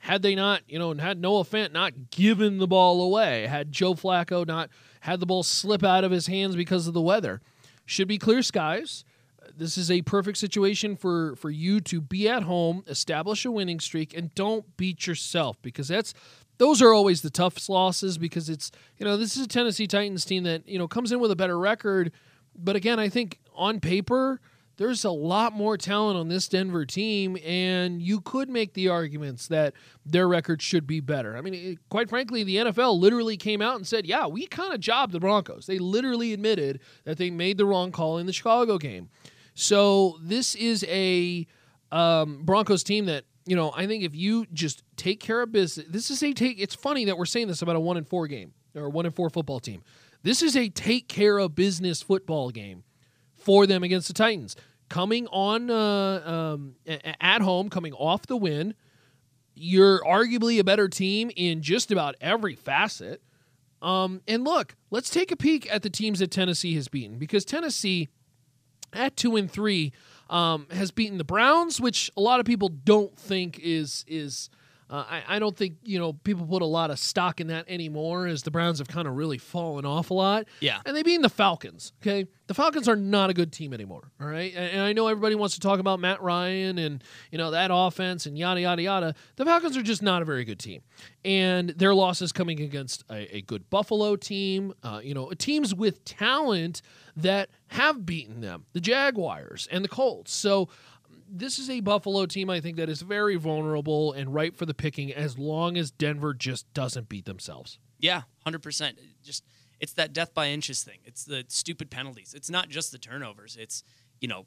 Had 0.00 0.22
they 0.22 0.34
not, 0.34 0.62
you 0.68 0.78
know, 0.78 0.94
had 0.94 1.20
Noah 1.20 1.44
Fant 1.44 1.72
not 1.72 2.10
given 2.10 2.58
the 2.58 2.68
ball 2.68 3.02
away, 3.02 3.46
had 3.46 3.72
Joe 3.72 3.94
Flacco 3.94 4.46
not 4.46 4.70
had 5.00 5.20
the 5.20 5.26
ball 5.26 5.42
slip 5.42 5.82
out 5.82 6.04
of 6.04 6.10
his 6.10 6.28
hands 6.28 6.54
because 6.54 6.86
of 6.86 6.94
the 6.94 7.00
weather, 7.00 7.40
should 7.84 8.08
be 8.08 8.18
clear 8.18 8.42
skies. 8.42 9.04
This 9.56 9.76
is 9.76 9.90
a 9.90 10.02
perfect 10.02 10.38
situation 10.38 10.96
for 10.96 11.34
for 11.36 11.50
you 11.50 11.80
to 11.82 12.00
be 12.00 12.28
at 12.28 12.44
home, 12.44 12.84
establish 12.86 13.44
a 13.44 13.50
winning 13.50 13.80
streak, 13.80 14.16
and 14.16 14.34
don't 14.34 14.76
beat 14.76 15.06
yourself 15.06 15.60
because 15.62 15.88
that's 15.88 16.14
those 16.58 16.82
are 16.82 16.92
always 16.92 17.22
the 17.22 17.30
toughest 17.30 17.68
losses 17.68 18.18
because 18.18 18.48
it's 18.48 18.70
you 18.98 19.04
know 19.06 19.16
this 19.16 19.36
is 19.36 19.44
a 19.44 19.48
Tennessee 19.48 19.86
Titans 19.86 20.24
team 20.24 20.42
that 20.44 20.68
you 20.68 20.78
know 20.78 20.86
comes 20.88 21.12
in 21.12 21.20
with 21.20 21.30
a 21.30 21.36
better 21.36 21.58
record, 21.58 22.12
but 22.56 22.76
again 22.76 22.98
I 23.00 23.08
think 23.08 23.38
on 23.54 23.80
paper 23.80 24.40
there's 24.76 25.04
a 25.04 25.10
lot 25.10 25.52
more 25.52 25.76
talent 25.76 26.16
on 26.16 26.28
this 26.28 26.46
Denver 26.46 26.86
team, 26.86 27.36
and 27.44 28.00
you 28.00 28.20
could 28.20 28.48
make 28.48 28.74
the 28.74 28.86
arguments 28.88 29.48
that 29.48 29.74
their 30.06 30.28
record 30.28 30.62
should 30.62 30.86
be 30.86 31.00
better. 31.00 31.36
I 31.36 31.40
mean, 31.40 31.52
it- 31.52 31.78
quite 31.88 32.08
frankly, 32.08 32.44
the 32.44 32.58
NFL 32.58 32.96
literally 33.00 33.36
came 33.36 33.60
out 33.60 33.74
and 33.74 33.84
said, 33.84 34.06
"Yeah, 34.06 34.28
we 34.28 34.46
kind 34.46 34.72
of 34.72 34.78
jobbed 34.78 35.12
the 35.12 35.18
Broncos." 35.18 35.66
They 35.66 35.80
literally 35.80 36.32
admitted 36.32 36.78
that 37.02 37.18
they 37.18 37.28
made 37.28 37.58
the 37.58 37.66
wrong 37.66 37.90
call 37.90 38.18
in 38.18 38.26
the 38.26 38.32
Chicago 38.32 38.78
game. 38.78 39.08
So 39.54 40.16
this 40.22 40.54
is 40.54 40.84
a 40.88 41.44
um, 41.90 42.44
Broncos 42.44 42.84
team 42.84 43.06
that 43.06 43.24
you 43.48 43.56
know. 43.56 43.72
I 43.74 43.86
think 43.86 44.04
if 44.04 44.14
you 44.14 44.46
just 44.52 44.82
take 44.96 45.20
care 45.20 45.40
of 45.40 45.52
business, 45.52 45.86
this 45.88 46.10
is 46.10 46.22
a 46.22 46.32
take. 46.32 46.60
It's 46.60 46.74
funny 46.74 47.04
that 47.06 47.16
we're 47.16 47.26
saying 47.26 47.48
this 47.48 47.62
about 47.62 47.76
a 47.76 47.80
one 47.80 47.96
and 47.96 48.06
four 48.06 48.26
game 48.26 48.52
or 48.74 48.88
one 48.88 49.06
and 49.06 49.14
four 49.14 49.30
football 49.30 49.60
team. 49.60 49.82
This 50.22 50.42
is 50.42 50.56
a 50.56 50.68
take 50.68 51.08
care 51.08 51.38
of 51.38 51.54
business 51.54 52.02
football 52.02 52.50
game 52.50 52.84
for 53.34 53.66
them 53.66 53.82
against 53.82 54.08
the 54.08 54.14
Titans. 54.14 54.56
Coming 54.88 55.26
on 55.28 55.70
uh, 55.70 56.54
um, 56.54 56.74
at 57.20 57.42
home, 57.42 57.68
coming 57.68 57.92
off 57.92 58.26
the 58.26 58.36
win, 58.36 58.74
you're 59.54 60.00
arguably 60.00 60.58
a 60.58 60.64
better 60.64 60.88
team 60.88 61.30
in 61.36 61.62
just 61.62 61.90
about 61.90 62.14
every 62.20 62.54
facet. 62.54 63.22
Um, 63.82 64.22
and 64.26 64.44
look, 64.44 64.76
let's 64.90 65.10
take 65.10 65.30
a 65.30 65.36
peek 65.36 65.72
at 65.72 65.82
the 65.82 65.90
teams 65.90 66.18
that 66.20 66.30
Tennessee 66.30 66.74
has 66.74 66.88
beaten 66.88 67.18
because 67.18 67.44
Tennessee 67.44 68.08
at 68.92 69.16
two 69.16 69.36
and 69.36 69.50
three 69.50 69.92
um, 70.30 70.66
has 70.70 70.90
beaten 70.90 71.18
the 71.18 71.24
Browns, 71.24 71.80
which 71.80 72.10
a 72.16 72.20
lot 72.20 72.40
of 72.40 72.46
people 72.46 72.68
don't 72.68 73.16
think 73.18 73.58
is 73.62 74.04
is. 74.06 74.50
Uh, 74.90 75.04
I, 75.08 75.22
I 75.36 75.38
don't 75.38 75.56
think 75.56 75.76
you 75.82 75.98
know 75.98 76.12
people 76.12 76.46
put 76.46 76.62
a 76.62 76.66
lot 76.66 76.90
of 76.90 76.98
stock 76.98 77.40
in 77.40 77.48
that 77.48 77.66
anymore, 77.68 78.26
as 78.26 78.42
the 78.42 78.50
Browns 78.50 78.78
have 78.78 78.88
kind 78.88 79.06
of 79.06 79.16
really 79.16 79.38
fallen 79.38 79.84
off 79.84 80.10
a 80.10 80.14
lot. 80.14 80.46
Yeah. 80.60 80.80
and 80.86 80.96
they 80.96 81.02
beat 81.02 81.20
the 81.20 81.28
Falcons. 81.28 81.92
Okay, 82.02 82.26
the 82.46 82.54
Falcons 82.54 82.88
are 82.88 82.96
not 82.96 83.28
a 83.28 83.34
good 83.34 83.52
team 83.52 83.74
anymore. 83.74 84.10
All 84.20 84.26
right, 84.26 84.52
and, 84.54 84.72
and 84.72 84.80
I 84.80 84.92
know 84.92 85.08
everybody 85.08 85.34
wants 85.34 85.54
to 85.54 85.60
talk 85.60 85.78
about 85.78 86.00
Matt 86.00 86.22
Ryan 86.22 86.78
and 86.78 87.04
you 87.30 87.38
know 87.38 87.50
that 87.50 87.70
offense 87.72 88.26
and 88.26 88.38
yada 88.38 88.60
yada 88.60 88.82
yada. 88.82 89.14
The 89.36 89.44
Falcons 89.44 89.76
are 89.76 89.82
just 89.82 90.02
not 90.02 90.22
a 90.22 90.24
very 90.24 90.44
good 90.44 90.58
team, 90.58 90.82
and 91.24 91.70
their 91.70 91.94
losses 91.94 92.32
coming 92.32 92.60
against 92.60 93.04
a, 93.10 93.36
a 93.36 93.42
good 93.42 93.68
Buffalo 93.68 94.16
team. 94.16 94.72
Uh, 94.82 95.00
you 95.02 95.12
know, 95.14 95.30
teams 95.32 95.74
with 95.74 96.04
talent 96.04 96.80
that 97.16 97.50
have 97.68 98.06
beaten 98.06 98.40
them, 98.40 98.64
the 98.72 98.80
Jaguars 98.80 99.68
and 99.70 99.84
the 99.84 99.88
Colts. 99.88 100.32
So 100.32 100.68
this 101.30 101.58
is 101.58 101.68
a 101.70 101.80
Buffalo 101.80 102.26
team 102.26 102.50
I 102.50 102.60
think 102.60 102.76
that 102.76 102.88
is 102.88 103.02
very 103.02 103.36
vulnerable 103.36 104.12
and 104.12 104.32
ripe 104.34 104.56
for 104.56 104.66
the 104.66 104.74
picking 104.74 105.12
as 105.12 105.38
long 105.38 105.76
as 105.76 105.90
Denver 105.90 106.34
just 106.34 106.72
doesn't 106.74 107.08
beat 107.08 107.24
themselves. 107.26 107.78
Yeah, 107.98 108.22
hundred 108.44 108.62
percent. 108.62 108.98
Just 109.22 109.44
it's 109.80 109.92
that 109.94 110.12
death 110.12 110.34
by 110.34 110.48
inches 110.48 110.82
thing. 110.82 110.98
It's 111.04 111.24
the 111.24 111.44
stupid 111.48 111.90
penalties. 111.90 112.34
It's 112.34 112.50
not 112.50 112.68
just 112.68 112.92
the 112.92 112.98
turnovers. 112.98 113.56
It's 113.60 113.82
you 114.20 114.28
know 114.28 114.46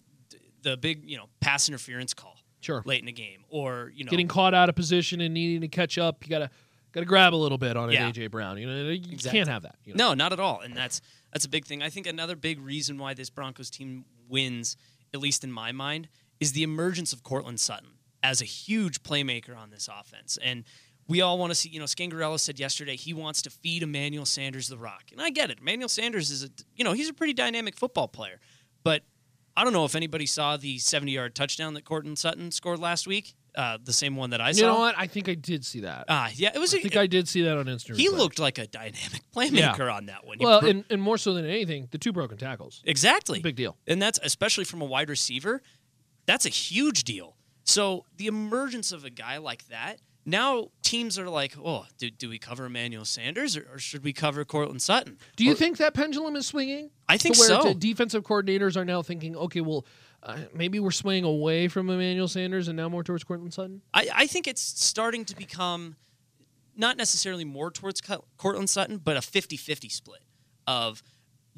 the 0.63 0.77
big 0.77 1.09
you 1.09 1.17
know 1.17 1.25
pass 1.39 1.67
interference 1.67 2.13
call 2.13 2.35
Sure. 2.61 2.83
late 2.85 2.99
in 2.99 3.07
the 3.07 3.11
game, 3.11 3.43
or 3.49 3.91
you 3.95 4.03
know 4.05 4.09
Getting 4.11 4.27
caught 4.27 4.53
out 4.53 4.69
of 4.69 4.75
position 4.75 5.19
and 5.21 5.33
needing 5.33 5.61
to 5.61 5.67
catch 5.67 5.97
up, 5.97 6.23
you 6.23 6.29
gotta 6.29 6.49
gotta 6.91 7.05
grab 7.05 7.33
a 7.33 7.35
little 7.35 7.57
bit 7.57 7.75
on 7.77 7.89
an 7.89 7.93
Yeah. 7.95 8.09
AJ 8.09 8.29
Brown. 8.29 8.57
You 8.57 8.67
know, 8.67 8.83
you 8.89 8.91
Exactly. 9.11 9.31
can't 9.39 9.49
have 9.49 9.63
that. 9.63 9.77
You 9.85 9.93
know? 9.95 10.09
No, 10.09 10.13
not 10.13 10.31
at 10.33 10.39
all. 10.39 10.59
And 10.61 10.75
that's 10.75 11.01
that's 11.33 11.45
a 11.45 11.49
big 11.49 11.65
thing. 11.65 11.81
I 11.81 11.89
think 11.89 12.05
another 12.07 12.35
big 12.35 12.59
reason 12.59 12.97
why 12.97 13.13
this 13.13 13.29
Broncos 13.29 13.69
team 13.69 14.05
wins, 14.29 14.77
at 15.13 15.19
least 15.19 15.43
in 15.43 15.51
my 15.51 15.71
mind, 15.71 16.07
is 16.41 16.51
the 16.51 16.63
emergence 16.63 17.13
of 17.13 17.23
Courtland 17.23 17.61
Sutton 17.61 17.91
as 18.21 18.41
a 18.41 18.45
huge 18.45 19.01
playmaker 19.03 19.55
on 19.57 19.69
this 19.69 19.87
offense. 19.87 20.37
And 20.43 20.65
we 21.07 21.21
all 21.21 21.37
want 21.37 21.51
to 21.51 21.55
see, 21.55 21.69
you 21.69 21.79
know, 21.79 21.85
Scangarello 21.85 22.39
said 22.39 22.59
yesterday 22.59 22.95
he 22.95 23.13
wants 23.13 23.41
to 23.43 23.49
feed 23.49 23.83
Emmanuel 23.83 24.25
Sanders 24.25 24.67
the 24.67 24.77
rock. 24.77 25.03
And 25.11 25.21
I 25.21 25.29
get 25.29 25.49
it. 25.49 25.59
Emmanuel 25.59 25.89
Sanders 25.89 26.29
is 26.29 26.43
a, 26.43 26.49
you 26.75 26.83
know, 26.83 26.91
he's 26.93 27.09
a 27.09 27.13
pretty 27.13 27.33
dynamic 27.33 27.75
football 27.77 28.07
player. 28.07 28.39
But 28.83 29.03
I 29.55 29.63
don't 29.63 29.73
know 29.73 29.85
if 29.85 29.95
anybody 29.95 30.25
saw 30.25 30.57
the 30.57 30.77
70 30.77 31.11
yard 31.11 31.35
touchdown 31.35 31.73
that 31.75 31.85
Courtland 31.85 32.17
Sutton 32.19 32.51
scored 32.51 32.79
last 32.79 33.07
week. 33.07 33.33
Uh, 33.53 33.77
the 33.83 33.91
same 33.91 34.15
one 34.15 34.29
that 34.29 34.39
I 34.39 34.49
You 34.49 34.53
saw. 34.53 34.59
You 34.61 34.67
know 34.67 34.79
what? 34.79 34.95
I 34.97 35.07
think 35.07 35.27
I 35.27 35.33
did 35.33 35.65
see 35.65 35.81
that. 35.81 36.05
Ah, 36.07 36.29
yeah, 36.33 36.51
it 36.55 36.57
was. 36.57 36.73
I 36.73 36.77
a- 36.77 36.81
think 36.81 36.95
I 36.95 37.05
did 37.05 37.27
see 37.27 37.41
that 37.41 37.57
on 37.57 37.65
Instagram. 37.65 37.97
he 37.97 38.07
looked 38.07 38.39
like 38.39 38.57
a 38.57 38.65
dynamic 38.65 39.21
playmaker 39.35 39.93
on 39.93 40.05
that 40.05 40.25
one. 40.25 40.37
He 40.39 40.45
well, 40.45 40.61
pro- 40.61 40.69
and, 40.69 40.85
and 40.89 41.01
more 41.01 41.17
so 41.17 41.33
than 41.33 41.45
anything, 41.45 41.89
the 41.91 41.97
two 41.97 42.13
broken 42.13 42.37
tackles. 42.37 42.81
exactly. 42.85 43.41
Big 43.41 43.57
deal. 43.57 43.75
And 43.87 44.01
that's 44.01 44.19
especially 44.23 44.63
from 44.63 44.81
a 44.81 44.85
wide 44.85 45.09
receiver. 45.09 45.61
That's 46.31 46.45
a 46.45 46.49
huge 46.49 47.03
deal. 47.03 47.35
So 47.65 48.05
the 48.15 48.27
emergence 48.27 48.93
of 48.93 49.03
a 49.03 49.09
guy 49.09 49.37
like 49.37 49.67
that, 49.67 49.97
now 50.25 50.69
teams 50.81 51.19
are 51.19 51.27
like, 51.27 51.55
oh, 51.61 51.85
do, 51.97 52.09
do 52.09 52.29
we 52.29 52.39
cover 52.39 52.65
Emmanuel 52.67 53.03
Sanders 53.03 53.57
or, 53.57 53.67
or 53.73 53.79
should 53.79 54.01
we 54.03 54.13
cover 54.13 54.45
Courtland 54.45 54.81
Sutton? 54.81 55.17
Do 55.35 55.43
you 55.43 55.51
Or- 55.51 55.55
think 55.55 55.75
that 55.77 55.93
pendulum 55.93 56.37
is 56.37 56.47
swinging? 56.47 56.89
I 57.09 57.17
think 57.17 57.37
where 57.37 57.47
so. 57.49 57.73
defensive 57.73 58.23
coordinators 58.23 58.77
are 58.77 58.85
now 58.85 59.01
thinking, 59.01 59.35
okay, 59.35 59.59
well, 59.59 59.85
uh, 60.23 60.37
maybe 60.53 60.79
we're 60.79 60.91
swaying 60.91 61.25
away 61.25 61.67
from 61.67 61.89
Emmanuel 61.89 62.29
Sanders 62.29 62.69
and 62.69 62.77
now 62.77 62.87
more 62.87 63.03
towards 63.03 63.25
Courtland 63.25 63.53
Sutton. 63.53 63.81
I, 63.93 64.07
I 64.13 64.27
think 64.27 64.47
it's 64.47 64.61
starting 64.61 65.25
to 65.25 65.35
become 65.35 65.97
not 66.77 66.95
necessarily 66.95 67.43
more 67.43 67.71
towards 67.71 67.99
Co- 67.99 68.23
Courtland 68.37 68.69
Sutton, 68.69 68.99
but 68.99 69.17
a 69.17 69.21
50 69.21 69.57
50 69.57 69.89
split 69.89 70.21
of 70.65 71.03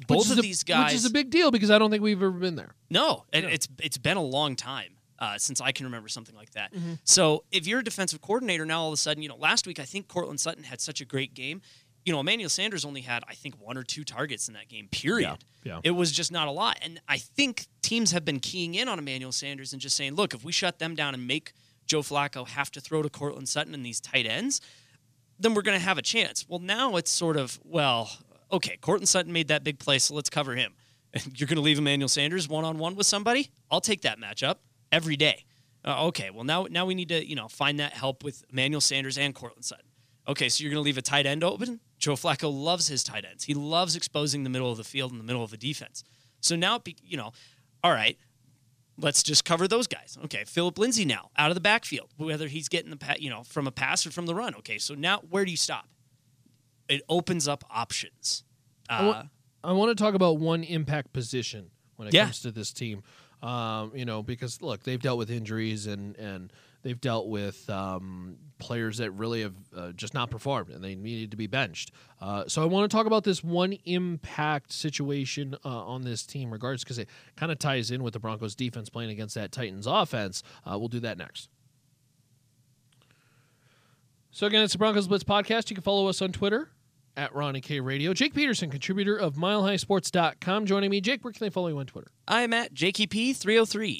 both 0.06 0.30
of 0.30 0.38
a- 0.38 0.42
these 0.42 0.62
guys. 0.62 0.90
which 0.92 0.94
is 0.96 1.04
a 1.04 1.10
big 1.10 1.30
deal 1.30 1.50
because 1.50 1.70
I 1.70 1.78
don't 1.78 1.90
think 1.90 2.02
we've 2.02 2.16
ever 2.22 2.30
been 2.30 2.56
there. 2.56 2.74
No, 2.90 3.24
and 3.32 3.44
Yeah. 3.44 3.50
it's 3.50 3.68
it's 3.80 3.98
been 3.98 4.16
a 4.16 4.22
long 4.22 4.56
time 4.56 4.96
uh, 5.18 5.38
since 5.38 5.60
I 5.60 5.72
can 5.72 5.86
remember 5.86 6.08
something 6.08 6.34
like 6.34 6.50
that. 6.52 6.72
Mm-hmm. 6.74 6.94
So 7.04 7.44
if 7.52 7.66
you're 7.66 7.80
a 7.80 7.84
defensive 7.84 8.20
coordinator 8.20 8.66
now, 8.66 8.80
all 8.82 8.88
of 8.88 8.94
a 8.94 8.96
sudden, 8.96 9.22
you 9.22 9.28
know, 9.28 9.36
last 9.36 9.66
week 9.66 9.78
I 9.78 9.84
think 9.84 10.08
Courtland 10.08 10.40
Sutton 10.40 10.64
had 10.64 10.80
such 10.80 11.00
a 11.00 11.04
great 11.04 11.34
game. 11.34 11.62
You 12.04 12.12
know, 12.12 12.20
Emmanuel 12.20 12.50
Sanders 12.50 12.84
only 12.84 13.00
had 13.00 13.22
I 13.28 13.34
think 13.34 13.54
one 13.60 13.78
or 13.78 13.82
two 13.82 14.04
targets 14.04 14.48
in 14.48 14.54
that 14.54 14.68
game. 14.68 14.88
Period. 14.90 15.38
Yeah, 15.62 15.74
yeah. 15.74 15.80
It 15.84 15.92
was 15.92 16.12
just 16.12 16.30
not 16.30 16.48
a 16.48 16.50
lot, 16.50 16.78
and 16.82 17.00
I 17.08 17.16
think 17.18 17.66
teams 17.80 18.10
have 18.12 18.24
been 18.24 18.40
keying 18.40 18.74
in 18.74 18.88
on 18.88 18.98
Emmanuel 18.98 19.32
Sanders 19.32 19.72
and 19.72 19.80
just 19.80 19.96
saying, 19.96 20.14
look, 20.14 20.34
if 20.34 20.44
we 20.44 20.52
shut 20.52 20.78
them 20.78 20.94
down 20.94 21.14
and 21.14 21.26
make 21.26 21.52
Joe 21.86 22.00
Flacco 22.02 22.46
have 22.48 22.70
to 22.72 22.80
throw 22.80 23.02
to 23.02 23.08
Courtland 23.08 23.48
Sutton 23.48 23.72
and 23.74 23.84
these 23.86 24.00
tight 24.00 24.26
ends, 24.26 24.60
then 25.38 25.54
we're 25.54 25.62
going 25.62 25.78
to 25.78 25.84
have 25.84 25.96
a 25.98 26.02
chance. 26.02 26.44
Well, 26.48 26.60
now 26.60 26.96
it's 26.96 27.10
sort 27.10 27.36
of, 27.36 27.58
well, 27.64 28.10
okay, 28.52 28.76
Courtland 28.80 29.08
Sutton 29.08 29.32
made 29.32 29.48
that 29.48 29.64
big 29.64 29.78
play, 29.78 29.98
so 29.98 30.14
let's 30.14 30.30
cover 30.30 30.54
him. 30.54 30.74
You're 31.34 31.46
going 31.46 31.56
to 31.56 31.62
leave 31.62 31.78
Emmanuel 31.78 32.08
Sanders 32.08 32.48
one 32.48 32.64
on 32.64 32.78
one 32.78 32.96
with 32.96 33.06
somebody? 33.06 33.50
I'll 33.70 33.80
take 33.80 34.02
that 34.02 34.18
matchup 34.18 34.56
every 34.90 35.16
day. 35.16 35.44
Uh, 35.84 36.06
okay, 36.06 36.30
well 36.30 36.44
now 36.44 36.66
now 36.70 36.86
we 36.86 36.94
need 36.94 37.08
to 37.08 37.28
you 37.28 37.36
know 37.36 37.46
find 37.46 37.78
that 37.78 37.92
help 37.92 38.24
with 38.24 38.42
Emmanuel 38.50 38.80
Sanders 38.80 39.18
and 39.18 39.34
Courtland 39.34 39.64
Sutton. 39.64 39.84
Okay, 40.26 40.48
so 40.48 40.64
you're 40.64 40.70
going 40.70 40.82
to 40.82 40.84
leave 40.84 40.96
a 40.96 41.02
tight 41.02 41.26
end 41.26 41.44
open. 41.44 41.80
Joe 41.98 42.14
Flacco 42.14 42.50
loves 42.50 42.88
his 42.88 43.04
tight 43.04 43.26
ends. 43.26 43.44
He 43.44 43.52
loves 43.54 43.94
exposing 43.94 44.42
the 44.42 44.50
middle 44.50 44.70
of 44.70 44.78
the 44.78 44.84
field 44.84 45.10
and 45.10 45.20
the 45.20 45.24
middle 45.24 45.44
of 45.44 45.50
the 45.50 45.58
defense. 45.58 46.02
So 46.40 46.56
now, 46.56 46.78
be- 46.78 46.96
you 47.02 47.18
know, 47.18 47.32
all 47.82 47.92
right, 47.92 48.18
let's 48.98 49.22
just 49.22 49.44
cover 49.44 49.68
those 49.68 49.86
guys. 49.86 50.16
Okay, 50.24 50.44
Philip 50.44 50.78
Lindsay 50.78 51.04
now 51.04 51.30
out 51.36 51.50
of 51.50 51.54
the 51.54 51.60
backfield, 51.60 52.10
whether 52.16 52.48
he's 52.48 52.68
getting 52.68 52.90
the 52.90 53.16
you 53.18 53.28
know 53.28 53.42
from 53.42 53.66
a 53.66 53.70
pass 53.70 54.06
or 54.06 54.10
from 54.10 54.26
the 54.26 54.34
run. 54.34 54.54
Okay, 54.56 54.78
so 54.78 54.94
now 54.94 55.20
where 55.28 55.44
do 55.44 55.50
you 55.50 55.56
stop? 55.56 55.86
It 56.88 57.02
opens 57.08 57.48
up 57.48 57.64
options. 57.70 58.44
I 58.88 58.98
Uh, 58.98 59.06
wa- 59.06 59.22
I 59.62 59.72
want 59.72 59.96
to 59.96 60.02
talk 60.02 60.14
about 60.14 60.38
one 60.38 60.62
impact 60.62 61.12
position 61.12 61.70
when 61.96 62.08
it 62.08 62.14
Yeah. 62.14 62.24
comes 62.24 62.40
to 62.40 62.50
this 62.52 62.72
team. 62.72 63.02
Um, 63.42 63.92
you 63.94 64.04
know, 64.04 64.22
because 64.22 64.60
look, 64.62 64.82
they've 64.84 65.00
dealt 65.00 65.18
with 65.18 65.30
injuries 65.30 65.86
and 65.86 66.16
and 66.16 66.52
they've 66.82 67.00
dealt 67.00 67.28
with 67.28 67.68
um, 67.70 68.36
players 68.58 68.98
that 68.98 69.10
really 69.12 69.40
have 69.40 69.54
uh, 69.74 69.92
just 69.92 70.12
not 70.12 70.30
performed 70.30 70.68
and 70.70 70.84
they 70.84 70.94
needed 70.94 71.30
to 71.30 71.36
be 71.38 71.46
benched. 71.46 71.90
Uh, 72.20 72.44
so 72.46 72.62
I 72.62 72.66
want 72.66 72.90
to 72.90 72.94
talk 72.94 73.06
about 73.06 73.24
this 73.24 73.42
one 73.42 73.72
impact 73.86 74.70
situation 74.72 75.56
uh, 75.64 75.68
on 75.68 76.02
this 76.02 76.24
team, 76.26 76.50
regards 76.50 76.84
because 76.84 76.98
it 76.98 77.08
kind 77.36 77.50
of 77.50 77.58
ties 77.58 77.90
in 77.90 78.02
with 78.02 78.12
the 78.12 78.20
Broncos' 78.20 78.54
defense 78.54 78.90
playing 78.90 79.10
against 79.10 79.34
that 79.34 79.50
Titans 79.52 79.86
offense. 79.86 80.42
Uh, 80.66 80.78
we'll 80.78 80.88
do 80.88 81.00
that 81.00 81.16
next. 81.16 81.48
So 84.30 84.46
again, 84.46 84.62
it's 84.64 84.72
the 84.72 84.78
Broncos 84.78 85.06
Blitz 85.08 85.24
podcast. 85.24 85.70
You 85.70 85.76
can 85.76 85.82
follow 85.82 86.08
us 86.08 86.20
on 86.20 86.32
Twitter 86.32 86.70
at 87.16 87.34
Ronnie 87.34 87.60
K 87.60 87.80
Radio. 87.80 88.12
Jake 88.12 88.34
Peterson, 88.34 88.70
contributor 88.70 89.16
of 89.16 89.34
MileHighSports.com, 89.34 90.66
joining 90.66 90.90
me. 90.90 91.00
Jake, 91.00 91.24
where 91.24 91.32
can 91.32 91.44
they 91.44 91.50
follow 91.50 91.68
you 91.68 91.78
on 91.78 91.86
Twitter? 91.86 92.08
I'm 92.26 92.52
at 92.52 92.74
JKP303. 92.74 93.98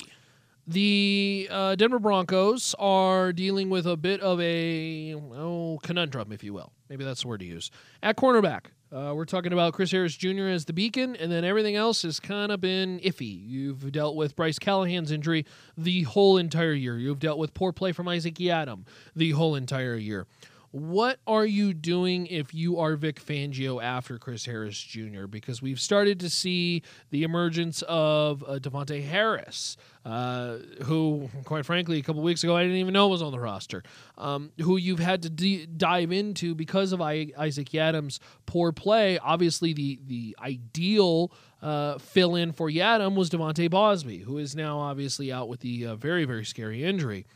The 0.66 1.48
uh, 1.50 1.74
Denver 1.74 1.98
Broncos 1.98 2.74
are 2.78 3.32
dealing 3.34 3.68
with 3.68 3.86
a 3.86 3.98
bit 3.98 4.20
of 4.22 4.40
a 4.40 5.14
oh 5.14 5.78
conundrum, 5.82 6.32
if 6.32 6.42
you 6.42 6.54
will. 6.54 6.72
Maybe 6.88 7.04
that's 7.04 7.22
the 7.22 7.28
word 7.28 7.40
to 7.40 7.46
use. 7.46 7.70
At 8.02 8.16
cornerback, 8.16 8.66
uh, 8.90 9.12
we're 9.14 9.26
talking 9.26 9.52
about 9.52 9.74
Chris 9.74 9.90
Harris 9.90 10.16
Jr. 10.16 10.46
as 10.46 10.64
the 10.64 10.72
beacon, 10.72 11.16
and 11.16 11.30
then 11.30 11.44
everything 11.44 11.76
else 11.76 12.02
has 12.02 12.18
kind 12.18 12.50
of 12.50 12.62
been 12.62 12.98
iffy. 13.00 13.46
You've 13.46 13.92
dealt 13.92 14.16
with 14.16 14.36
Bryce 14.36 14.58
Callahan's 14.58 15.10
injury 15.10 15.44
the 15.76 16.04
whole 16.04 16.38
entire 16.38 16.72
year. 16.72 16.96
You've 16.96 17.18
dealt 17.18 17.38
with 17.38 17.52
poor 17.52 17.72
play 17.72 17.92
from 17.92 18.08
Isaac 18.08 18.36
Yiadom 18.36 18.86
the 19.14 19.32
whole 19.32 19.56
entire 19.56 19.96
year. 19.96 20.26
What 20.74 21.20
are 21.24 21.46
you 21.46 21.72
doing 21.72 22.26
if 22.26 22.52
you 22.52 22.80
are 22.80 22.96
Vic 22.96 23.24
Fangio 23.24 23.80
after 23.80 24.18
Chris 24.18 24.44
Harris 24.44 24.76
Jr.? 24.76 25.28
Because 25.28 25.62
we've 25.62 25.78
started 25.78 26.18
to 26.18 26.28
see 26.28 26.82
the 27.10 27.22
emergence 27.22 27.82
of 27.82 28.42
uh, 28.42 28.58
Davontae 28.58 29.06
Harris, 29.06 29.76
uh, 30.04 30.56
who, 30.82 31.30
quite 31.44 31.64
frankly, 31.64 32.00
a 32.00 32.02
couple 32.02 32.22
weeks 32.22 32.42
ago 32.42 32.56
I 32.56 32.64
didn't 32.64 32.78
even 32.78 32.92
know 32.92 33.06
was 33.06 33.22
on 33.22 33.30
the 33.30 33.38
roster, 33.38 33.84
um, 34.18 34.50
who 34.62 34.76
you've 34.76 34.98
had 34.98 35.22
to 35.22 35.66
dive 35.68 36.10
into 36.10 36.56
because 36.56 36.92
of 36.92 37.00
I- 37.00 37.30
Isaac 37.38 37.68
Yiadom's 37.68 38.18
poor 38.44 38.72
play. 38.72 39.16
Obviously, 39.18 39.74
the 39.74 40.00
the 40.04 40.36
ideal 40.42 41.30
uh, 41.62 41.98
fill 41.98 42.34
in 42.34 42.50
for 42.50 42.68
Yadam 42.68 43.14
was 43.14 43.30
De'Vante 43.30 43.70
Bausby, 43.70 44.24
who 44.24 44.38
is 44.38 44.56
now 44.56 44.80
obviously 44.80 45.32
out 45.32 45.48
with 45.48 45.60
the 45.60 45.86
uh, 45.86 45.94
very 45.94 46.24
very 46.24 46.44
scary 46.44 46.82
injury 46.82 47.26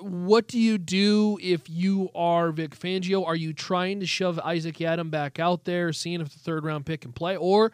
what 0.00 0.48
do 0.48 0.58
you 0.58 0.78
do 0.78 1.38
if 1.42 1.68
you 1.68 2.10
are 2.14 2.52
Vic 2.52 2.76
Fangio? 2.76 3.26
Are 3.26 3.36
you 3.36 3.52
trying 3.52 4.00
to 4.00 4.06
shove 4.06 4.38
Isaac 4.40 4.76
Yiadom 4.76 5.10
back 5.10 5.38
out 5.38 5.64
there, 5.64 5.92
seeing 5.92 6.20
if 6.20 6.32
the 6.32 6.38
third 6.38 6.64
round 6.64 6.86
pick 6.86 7.02
can 7.02 7.12
play, 7.12 7.36
or 7.36 7.72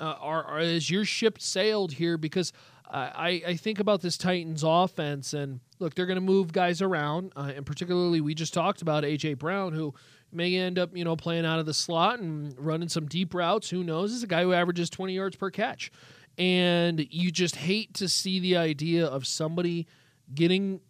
uh, 0.00 0.14
are, 0.20 0.44
are 0.44 0.60
is 0.60 0.90
your 0.90 1.04
ship 1.04 1.40
sailed 1.40 1.92
here? 1.92 2.18
Because 2.18 2.52
I, 2.94 3.42
I 3.46 3.56
think 3.56 3.80
about 3.80 4.02
this 4.02 4.16
Titans 4.16 4.62
offense, 4.64 5.34
and 5.34 5.60
look, 5.78 5.94
they're 5.94 6.06
going 6.06 6.16
to 6.16 6.20
move 6.20 6.52
guys 6.52 6.80
around, 6.80 7.32
uh, 7.34 7.52
and 7.56 7.66
particularly 7.66 8.20
we 8.20 8.34
just 8.34 8.54
talked 8.54 8.82
about 8.82 9.04
AJ 9.04 9.38
Brown, 9.38 9.72
who 9.72 9.94
may 10.30 10.54
end 10.54 10.78
up 10.78 10.96
you 10.96 11.04
know 11.04 11.16
playing 11.16 11.44
out 11.44 11.58
of 11.58 11.66
the 11.66 11.74
slot 11.74 12.20
and 12.20 12.54
running 12.58 12.88
some 12.88 13.06
deep 13.06 13.34
routes. 13.34 13.70
Who 13.70 13.82
knows? 13.82 14.10
This 14.10 14.18
is 14.18 14.22
a 14.22 14.28
guy 14.28 14.42
who 14.42 14.52
averages 14.52 14.90
20 14.90 15.12
yards 15.12 15.34
per 15.34 15.50
catch, 15.50 15.90
and 16.38 17.04
you 17.10 17.32
just 17.32 17.56
hate 17.56 17.94
to 17.94 18.08
see 18.08 18.38
the 18.38 18.56
idea 18.56 19.06
of 19.06 19.26
somebody 19.26 19.86
getting 20.32 20.80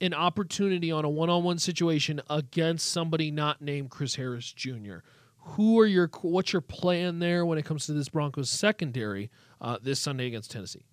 an 0.00 0.12
opportunity 0.14 0.90
on 0.92 1.04
a 1.04 1.08
one-on-one 1.08 1.58
situation 1.58 2.20
against 2.28 2.90
somebody 2.90 3.30
not 3.30 3.62
named 3.62 3.90
Chris 3.90 4.14
Harris 4.16 4.52
Jr. 4.52 4.96
Who 5.50 5.78
are 5.78 5.86
your 5.86 6.10
what's 6.22 6.52
your 6.52 6.60
plan 6.62 7.18
there 7.20 7.46
when 7.46 7.56
it 7.56 7.64
comes 7.64 7.86
to 7.86 7.92
this 7.92 8.08
Broncos 8.08 8.50
secondary 8.50 9.30
uh, 9.60 9.78
this 9.80 10.00
Sunday 10.00 10.26
against 10.26 10.50
Tennessee? 10.50 10.84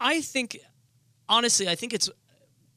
I 0.00 0.20
think, 0.20 0.56
honestly, 1.28 1.68
I 1.68 1.74
think 1.74 1.92
it's 1.92 2.08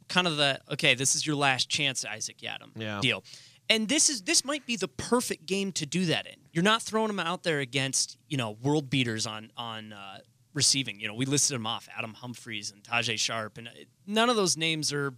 kind 0.10 0.26
of 0.28 0.38
the 0.38 0.60
okay. 0.72 0.96
This 0.96 1.16
is 1.16 1.26
your 1.28 1.36
last 1.36 1.70
chance, 1.70 2.04
Isaac 2.04 2.38
Yiadom 2.40 2.72
Yeah. 2.76 3.00
deal, 3.02 3.24
and 3.70 3.88
this 3.88 4.10
is 4.10 4.24
this 4.24 4.44
might 4.44 4.66
be 4.66 4.76
the 4.76 4.88
perfect 4.88 5.46
game 5.46 5.72
to 5.74 5.86
do 5.86 6.06
that 6.08 6.26
in. 6.26 6.36
You're 6.52 6.64
not 6.64 6.82
throwing 6.82 7.10
him 7.12 7.20
out 7.20 7.44
there 7.44 7.60
against 7.60 8.18
you 8.28 8.38
know 8.38 8.52
world 8.62 8.90
beaters 8.90 9.28
on 9.28 9.52
on 9.56 9.94
uh, 9.94 10.18
receiving. 10.56 11.00
You 11.00 11.08
know 11.08 11.14
we 11.14 11.26
listed 11.26 11.54
them 11.56 11.68
off: 11.68 11.88
Adam 11.96 12.16
Humphries 12.16 12.72
and 12.72 12.84
Tajae 12.84 13.20
Sharpe, 13.20 13.60
and 13.60 13.68
uh, 13.68 13.72
none 14.08 14.30
of 14.32 14.36
those 14.36 14.58
names 14.58 14.92
are 14.92 15.14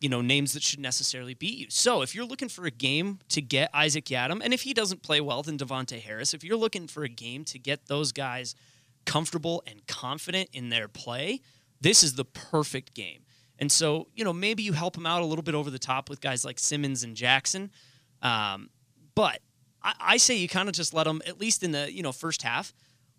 you 0.00 0.08
know 0.08 0.20
names 0.20 0.52
that 0.52 0.62
should 0.62 0.80
necessarily 0.80 1.34
beat 1.34 1.58
you. 1.58 1.66
So 1.70 2.02
if 2.02 2.14
you're 2.14 2.24
looking 2.24 2.48
for 2.48 2.66
a 2.66 2.70
game 2.70 3.20
to 3.28 3.40
get 3.40 3.70
Isaac 3.72 4.06
Yiadom, 4.06 4.40
and 4.42 4.52
if 4.52 4.62
he 4.62 4.74
doesn't 4.74 5.02
play 5.02 5.20
well, 5.20 5.42
then 5.42 5.58
Davontae 5.58 6.00
Harris. 6.00 6.34
If 6.34 6.44
you're 6.44 6.56
looking 6.56 6.86
for 6.86 7.04
a 7.04 7.08
game 7.08 7.44
to 7.46 7.58
get 7.58 7.86
those 7.86 8.12
guys 8.12 8.54
comfortable 9.04 9.62
and 9.66 9.86
confident 9.86 10.50
in 10.52 10.68
their 10.68 10.88
play, 10.88 11.40
this 11.80 12.02
is 12.02 12.14
the 12.14 12.24
perfect 12.24 12.94
game. 12.94 13.20
And 13.58 13.72
so 13.72 14.08
you 14.14 14.24
know 14.24 14.32
maybe 14.32 14.62
you 14.62 14.72
help 14.72 14.96
him 14.96 15.06
out 15.06 15.22
a 15.22 15.26
little 15.26 15.42
bit 15.44 15.54
over 15.54 15.70
the 15.70 15.78
top 15.78 16.10
with 16.10 16.20
guys 16.20 16.44
like 16.44 16.58
Simmons 16.58 17.02
and 17.02 17.16
Jackson, 17.16 17.70
um, 18.22 18.70
but 19.14 19.40
I, 19.82 19.94
I 20.00 20.16
say 20.18 20.34
you 20.34 20.48
kind 20.48 20.68
of 20.68 20.74
just 20.74 20.92
let 20.92 21.04
them 21.04 21.22
at 21.26 21.40
least 21.40 21.62
in 21.62 21.72
the 21.72 21.92
you 21.92 22.02
know 22.02 22.12
first 22.12 22.42
half. 22.42 22.74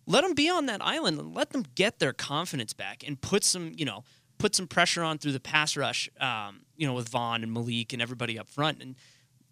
Let 0.10 0.24
them 0.24 0.34
be 0.34 0.50
on 0.50 0.68
that 0.68 0.82
island 0.82 1.20
and 1.20 1.36
let 1.36 1.50
them 1.50 1.66
get 1.76 2.00
their 2.00 2.14
confidence 2.14 2.72
back 2.72 3.04
and 3.06 3.20
put 3.20 3.44
some, 3.44 3.74
you 3.76 3.84
know, 3.84 4.06
put 4.38 4.56
some 4.56 4.68
pressure 4.68 5.04
on 5.04 5.18
through 5.18 5.34
the 5.34 5.40
pass 5.40 5.76
rush, 5.76 6.10
um, 6.20 6.62
you 6.76 6.88
know, 6.88 6.94
with 6.94 7.10
Von 7.10 7.44
and 7.44 7.54
Malik 7.54 7.94
and 7.94 8.02
everybody 8.02 8.38
up 8.38 8.48
front, 8.48 8.82
and 8.82 8.96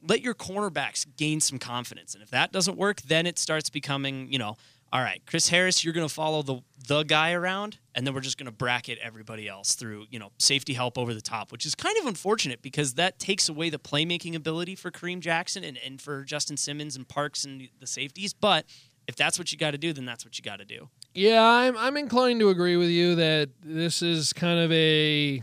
let 0.07 0.21
your 0.21 0.35
cornerbacks 0.35 1.05
gain 1.17 1.39
some 1.39 1.57
confidence. 1.57 2.13
And 2.13 2.23
if 2.23 2.29
that 2.31 2.51
doesn't 2.51 2.77
work, 2.77 3.01
then 3.01 3.25
it 3.25 3.39
starts 3.39 3.69
becoming, 3.69 4.31
you 4.31 4.37
know, 4.37 4.57
all 4.93 5.01
right, 5.01 5.21
Chris 5.25 5.49
Harris, 5.49 5.83
you're 5.83 5.93
going 5.93 6.07
to 6.07 6.13
follow 6.13 6.41
the 6.41 6.61
the 6.87 7.03
guy 7.03 7.33
around, 7.33 7.79
and 7.95 8.05
then 8.05 8.13
we're 8.13 8.21
just 8.21 8.37
going 8.37 8.45
to 8.45 8.51
bracket 8.51 8.99
everybody 9.01 9.47
else 9.47 9.73
through, 9.73 10.05
you 10.11 10.19
know, 10.19 10.31
safety 10.37 10.73
help 10.73 10.97
over 10.97 11.13
the 11.13 11.21
top, 11.21 11.51
which 11.51 11.65
is 11.65 11.73
kind 11.73 11.97
of 11.97 12.05
unfortunate 12.05 12.61
because 12.61 12.93
that 12.93 13.17
takes 13.17 13.49
away 13.49 13.69
the 13.69 13.79
playmaking 13.79 14.35
ability 14.35 14.75
for 14.75 14.91
Kareem 14.91 15.19
Jackson 15.19 15.63
and, 15.63 15.77
and 15.83 15.99
for 15.99 16.23
Justin 16.23 16.57
Simmons 16.57 16.95
and 16.95 17.07
Parks 17.07 17.43
and 17.43 17.67
the 17.79 17.87
safeties. 17.87 18.33
But 18.33 18.65
if 19.07 19.15
that's 19.15 19.37
what 19.37 19.51
you 19.51 19.57
got 19.57 19.71
to 19.71 19.77
do, 19.77 19.93
then 19.93 20.05
that's 20.05 20.25
what 20.25 20.37
you 20.37 20.43
got 20.43 20.59
to 20.59 20.65
do. 20.65 20.89
Yeah, 21.13 21.43
I'm 21.43 21.77
I'm 21.77 21.97
inclined 21.97 22.39
to 22.41 22.49
agree 22.49 22.77
with 22.77 22.89
you 22.89 23.15
that 23.15 23.49
this 23.63 24.01
is 24.01 24.33
kind 24.33 24.59
of 24.59 24.71
a 24.71 25.41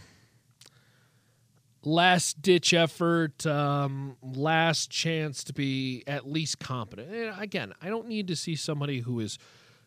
last 1.85 2.42
ditch 2.42 2.75
effort, 2.75 3.45
um, 3.47 4.16
last 4.23 4.90
chance 4.90 5.45
to 5.45 5.52
be 5.52 6.04
at 6.07 6.28
least 6.28 6.59
competent. 6.59 7.12
And 7.12 7.40
again, 7.40 7.73
I 7.81 7.88
don't 7.88 8.09
need 8.09 8.28
to 8.28 8.37
see 8.37 8.57
somebody 8.57 9.00
who 9.00 9.21
is 9.21 9.38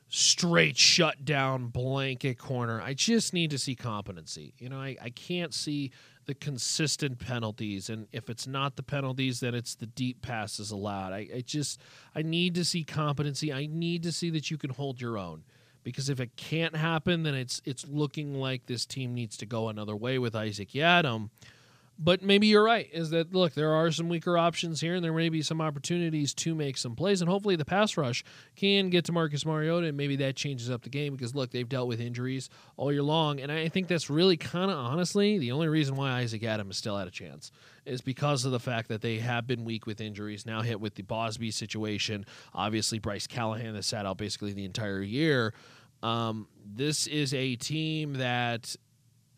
straight 0.10 0.77
shut 0.77 1.25
down 1.25 1.67
blanket 1.67 2.38
corner. 2.38 2.82
I 2.82 2.94
just 2.94 3.34
need 3.34 3.51
to 3.51 3.58
see 3.58 3.75
competency. 3.75 4.53
You 4.60 4.70
know, 4.70 4.77
I, 4.77 4.98
I 5.01 5.10
can't 5.10 5.53
see 5.53 5.91
the 6.25 6.34
consistent 6.34 7.20
penalties 7.20 7.89
and 7.89 8.08
if 8.12 8.29
it's 8.29 8.48
not 8.48 8.75
the 8.75 8.84
penalties 8.84 9.39
then 9.39 9.53
it's 9.53 9.75
the 9.75 9.86
deep 9.86 10.22
passes 10.22 10.72
allowed. 10.72 11.13
I, 11.13 11.27
I 11.36 11.44
just 11.46 11.79
I 12.15 12.22
need 12.22 12.55
to 12.55 12.65
see 12.65 12.84
competency. 12.84 13.53
I 13.53 13.67
need 13.67 14.03
to 14.03 14.12
see 14.12 14.29
that 14.32 14.50
you 14.50 14.58
can 14.58 14.72
hold 14.72 15.01
your 15.01 15.17
own. 15.17 15.44
Because 15.84 16.10
if 16.10 16.20
it 16.20 16.36
can't 16.36 16.75
happen, 16.75 17.22
then 17.24 17.36
it's 17.36 17.62
it's 17.63 17.88
looking 17.88 18.34
like 18.34 18.65
this 18.65 18.86
team 18.86 19.13
needs 19.13 19.38
to 19.38 19.46
go 19.46 19.70
another 19.70 19.96
way 19.96 20.17
with 20.17 20.36
Isaac 20.36 20.70
Yiadom 20.72 21.29
but 21.98 22.22
maybe 22.22 22.48
you're 22.48 22.64
right. 22.64 22.90
Is 22.92 23.12
that 23.12 23.34
look? 23.34 23.54
There 23.54 23.74
are 23.74 23.90
some 23.92 24.10
weaker 24.10 24.38
options 24.38 24.82
here, 24.82 24.96
and 24.96 25.04
there 25.04 25.14
may 25.14 25.30
be 25.30 25.42
some 25.42 25.62
opportunities 25.62 26.34
to 26.36 26.54
make 26.54 26.78
some 26.78 26.96
plays, 26.96 27.22
and 27.22 27.30
hopefully 27.30 27.56
the 27.56 27.66
pass 27.66 27.96
rush 27.96 28.24
can 28.56 28.90
get 28.90 29.06
to 29.06 29.12
Marcus 29.12 29.46
Mariota, 29.46 29.88
and 29.88 29.98
maybe 29.98 30.18
that 30.18 30.36
changes 30.36 30.70
up 30.70 30.84
the 30.84 30.90
game 30.90 31.16
because 31.16 31.36
look, 31.36 31.52
they've 31.52 31.70
dealt 31.70 31.88
with 31.88 32.02
injuries 32.02 32.50
all 32.75 32.92
year 32.92 33.04
long, 33.04 33.40
and 33.40 33.52
I 33.52 33.70
think 33.70 33.88
that's 33.88 34.10
really 34.10 34.36
kind 34.38 34.70
of 34.70 34.78
honestly 34.78 35.38
the 35.38 35.52
only 35.52 35.68
reason 35.68 35.96
why 35.96 36.12
Isaac 36.12 36.44
Adams 36.44 36.75
is 36.75 36.78
still 36.78 36.98
had 36.98 37.08
a 37.08 37.12
chance 37.12 37.52
is 37.86 38.02
because 38.02 38.46
of 38.46 38.52
the 38.52 38.60
fact 38.60 38.90
that 38.90 39.02
they 39.02 39.20
have 39.20 39.48
been 39.48 39.64
weak 39.64 39.86
with 39.86 40.02
injuries. 40.02 40.46
Now 40.46 40.62
hit 40.62 40.82
with 40.82 40.96
the 40.96 41.04
Bausby 41.04 41.54
situation, 41.54 42.25
obviously 42.54 43.00
Bryce 43.00 43.28
Callahan 43.28 43.75
has 43.75 43.86
sat 43.86 44.06
out 44.06 44.18
basically 44.18 44.54
the 44.54 44.66
entire 44.66 45.02
year. 45.02 45.54
Um, 46.04 46.48
this 46.66 47.08
is 47.08 47.34
a 47.34 47.56
team 47.56 48.14
that 48.14 48.75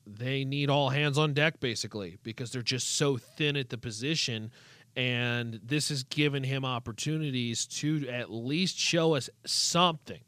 they 0.07 0.45
need 0.45 0.69
all 0.69 0.89
hands 0.89 1.17
on 1.17 1.33
deck 1.33 1.59
basically 1.59 2.17
because 2.23 2.51
they're 2.51 2.61
just 2.61 2.95
so 2.95 3.17
thin 3.17 3.55
at 3.55 3.69
the 3.69 3.77
position. 3.77 4.51
And 4.95 5.59
this 5.63 5.89
has 5.89 6.03
given 6.03 6.43
him 6.43 6.65
opportunities 6.65 7.67
to 7.67 8.07
at 8.09 8.31
least 8.31 8.77
show 8.79 9.15
us 9.15 9.29
something 9.45 10.21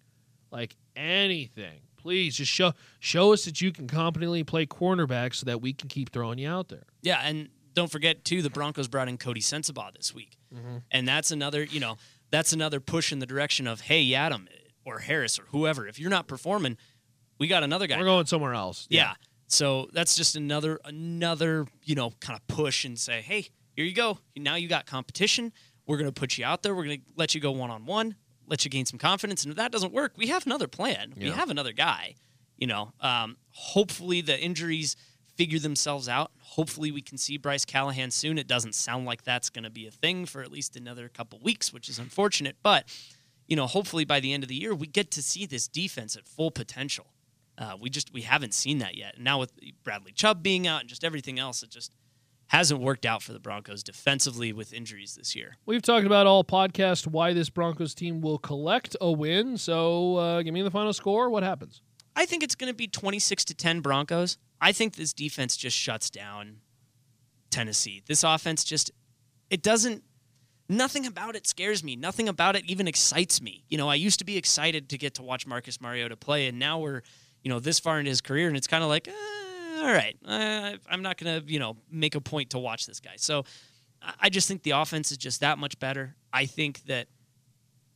like 0.52 0.76
anything. 0.96 1.82
Please 1.98 2.36
just 2.36 2.52
show 2.52 2.74
show 3.00 3.34
us 3.34 3.46
that 3.46 3.62
you 3.62 3.72
can 3.72 3.88
competently 3.88 4.44
play 4.44 4.66
cornerback 4.66 5.36
so 5.36 5.46
that 5.46 5.60
we 5.60 5.74
can 5.74 5.90
keep 5.90 6.12
throwing 6.12 6.40
you 6.40 6.50
out 6.50 6.70
there. 6.70 6.84
Yeah, 7.02 7.20
and 7.24 7.50
don't 7.74 7.92
forget 7.92 8.24
too, 8.24 8.42
the 8.42 8.50
Broncos 8.50 8.88
brought 8.88 9.10
in 9.10 9.18
Coty 9.18 9.40
Sensabaugh 9.40 9.94
this 9.96 10.14
week, 10.14 10.38
mm-hmm. 10.54 10.78
and 10.92 11.08
that's 11.08 11.32
another 11.32 11.64
you 11.64 11.82
know 11.82 11.98
that's 12.32 12.54
another 12.54 12.80
push 12.80 13.12
in 13.12 13.20
the 13.20 13.26
direction 13.26 13.68
of 13.68 13.82
hey 13.82 14.14
Adam 14.14 14.48
or 14.86 15.00
Harris 15.00 15.38
or 15.38 15.44
whoever 15.50 15.88
if 15.88 16.00
you're 16.00 16.10
not 16.10 16.28
performing, 16.28 16.78
we 17.38 17.48
got 17.48 17.64
another 17.64 17.86
guy. 17.86 17.98
we're 17.98 18.06
going 18.06 18.26
somewhere 18.28 18.54
else. 18.54 18.88
Yeah. 18.90 19.14
So 19.50 19.90
that's 19.92 20.16
just 20.16 20.36
another 20.36 20.80
another, 20.86 21.68
you 21.84 21.96
know, 21.96 22.12
kind 22.22 22.40
of 22.40 22.48
push 22.48 22.86
and 22.86 22.98
say, 22.98 23.22
"Hey, 23.22 23.50
here 23.76 23.84
you 23.84 23.94
go. 23.94 24.20
Now 24.38 24.56
you 24.56 24.68
got 24.68 24.86
competition. 24.86 25.52
We're 25.86 25.98
going 25.98 26.12
to 26.12 26.18
put 26.18 26.38
you 26.38 26.46
out 26.46 26.64
there. 26.64 26.76
We're 26.76 26.86
going 26.86 27.00
to 27.00 27.06
let 27.16 27.34
you 27.34 27.42
go 27.42 27.52
one 27.52 27.72
on 27.72 27.86
one, 27.86 28.16
let 28.46 28.64
you 28.64 28.70
gain 28.70 28.86
some 28.86 29.00
confidence. 29.00 29.44
And 29.44 29.52
if 29.52 29.58
that 29.58 29.72
doesn't 29.72 29.92
work, 29.92 30.14
we 30.18 30.28
have 30.28 30.46
another 30.46 30.68
plan. 30.68 31.14
We 31.18 31.32
have 31.32 31.50
another 31.50 31.72
guy. 31.74 32.16
You 32.58 32.68
know, 32.68 32.92
um, 33.02 33.38
hopefully 33.52 34.22
the 34.22 34.40
injuries 34.40 34.96
figure 35.36 35.60
themselves 35.60 36.10
out. 36.10 36.32
Hopefully 36.42 36.92
we 36.92 37.02
can 37.02 37.18
see 37.18 37.38
Bryce 37.38 37.66
Callahan 37.66 38.12
soon. 38.12 38.38
It 38.38 38.48
doesn't 38.48 38.76
sound 38.76 39.06
like 39.06 39.24
that's 39.24 39.50
going 39.50 39.64
to 39.64 39.70
be 39.70 39.88
a 39.88 39.92
thing 39.92 40.26
for 40.26 40.42
at 40.42 40.52
least 40.52 40.76
another 40.76 41.08
couple 41.08 41.40
weeks, 41.40 41.74
which 41.74 41.88
is 41.90 41.98
unfortunate. 41.98 42.58
But 42.62 42.86
you 43.48 43.56
know, 43.56 43.66
hopefully 43.66 44.06
by 44.06 44.20
the 44.20 44.32
end 44.32 44.44
of 44.44 44.50
the 44.50 44.56
year, 44.56 44.76
we 44.76 44.86
get 44.86 45.10
to 45.12 45.24
see 45.24 45.46
this 45.48 45.68
defense 45.68 46.16
at 46.16 46.28
full 46.28 46.52
potential. 46.52 47.08
Uh, 47.60 47.76
we 47.80 47.90
just 47.90 48.14
we 48.14 48.22
haven't 48.22 48.54
seen 48.54 48.78
that 48.78 48.96
yet. 48.96 49.16
And 49.16 49.24
now 49.26 49.40
with 49.40 49.52
Bradley 49.84 50.14
Chubb 50.14 50.42
being 50.42 50.66
out 50.66 50.80
and 50.80 50.90
just 50.90 51.04
everything 51.04 51.38
else, 51.38 51.62
it 51.62 51.70
just 51.70 51.94
hasn't 52.48 52.80
worked 52.80 53.06
out 53.06 53.22
for 53.22 53.34
the 53.34 53.40
Broncos 53.40 53.84
defensively 53.84 54.54
with 54.54 54.74
injuries 54.74 55.16
this 55.16 55.36
year. 55.36 55.58
We've 55.66 55.82
talked 55.82 56.06
about 56.06 56.26
all 56.26 56.44
podcast 56.44 57.06
why 57.06 57.34
this 57.34 57.50
Broncos 57.50 57.94
team 57.94 58.22
will 58.22 58.40
collect 58.40 58.96
a 59.02 59.12
win. 59.12 59.58
So 59.58 60.16
uh, 60.16 60.42
give 60.42 60.54
me 60.54 60.62
the 60.62 60.72
final 60.72 60.94
score. 60.94 61.30
What 61.30 61.44
happens? 61.44 61.82
I 62.16 62.26
think 62.26 62.42
it's 62.42 62.56
going 62.56 62.72
to 62.72 62.76
be 62.76 62.88
26 62.88 63.46
to 63.46 63.54
10 63.54 63.82
Broncos. 63.82 64.38
I 64.60 64.72
think 64.72 64.96
this 64.96 65.14
defense 65.14 65.58
just 65.58 65.78
shuts 65.78 66.10
down 66.10 66.58
Tennessee. 67.52 68.02
This 68.08 68.24
offense 68.24 68.64
just 68.64 68.92
it 69.50 69.62
doesn't 69.62 70.04
nothing 70.68 71.06
about 71.06 71.36
it 71.36 71.46
scares 71.46 71.84
me. 71.84 71.96
Nothing 71.96 72.30
about 72.30 72.56
it 72.56 72.66
even 72.66 72.88
excites 72.88 73.42
me. 73.42 73.64
You 73.70 73.78
know, 73.78 73.90
I 73.90 73.96
used 73.96 74.20
to 74.20 74.26
be 74.26 74.38
excited 74.38 74.90
to 74.90 74.98
get 74.98 75.16
to 75.16 75.24
watch 75.24 75.46
Marcus 75.46 75.82
Mariota 75.82 76.16
play 76.16 76.48
and 76.48 76.58
now 76.58 76.80
we're, 76.80 77.02
you 77.44 77.50
know, 77.50 77.60
this 77.60 77.80
far 77.80 78.00
into 78.00 78.10
his 78.10 78.22
career 78.22 78.48
and 78.48 78.58
it's 78.58 78.68
kind 78.68 78.84
of 78.84 78.90
like, 78.90 79.08
eh, 79.08 79.12
all 79.82 79.92
right, 79.92 80.16
uh, 80.26 80.74
I'm 80.90 81.02
not 81.02 81.18
going 81.18 81.42
to, 81.42 81.52
you 81.52 81.60
know, 81.60 81.78
make 81.90 82.16
a 82.16 82.22
point 82.22 82.50
to 82.52 82.60
watch 82.60 82.86
this 82.86 83.00
guy. 83.00 83.14
So 83.18 83.44
I- 84.22 84.30
just 84.30 84.48
think 84.48 84.64
the 84.64 84.72
offense 84.72 85.12
is 85.12 85.18
just 85.18 85.42
that 85.42 85.58
much 85.58 85.80
better. 85.80 86.16
I 86.34 86.46
think 86.46 86.84
that 86.86 87.08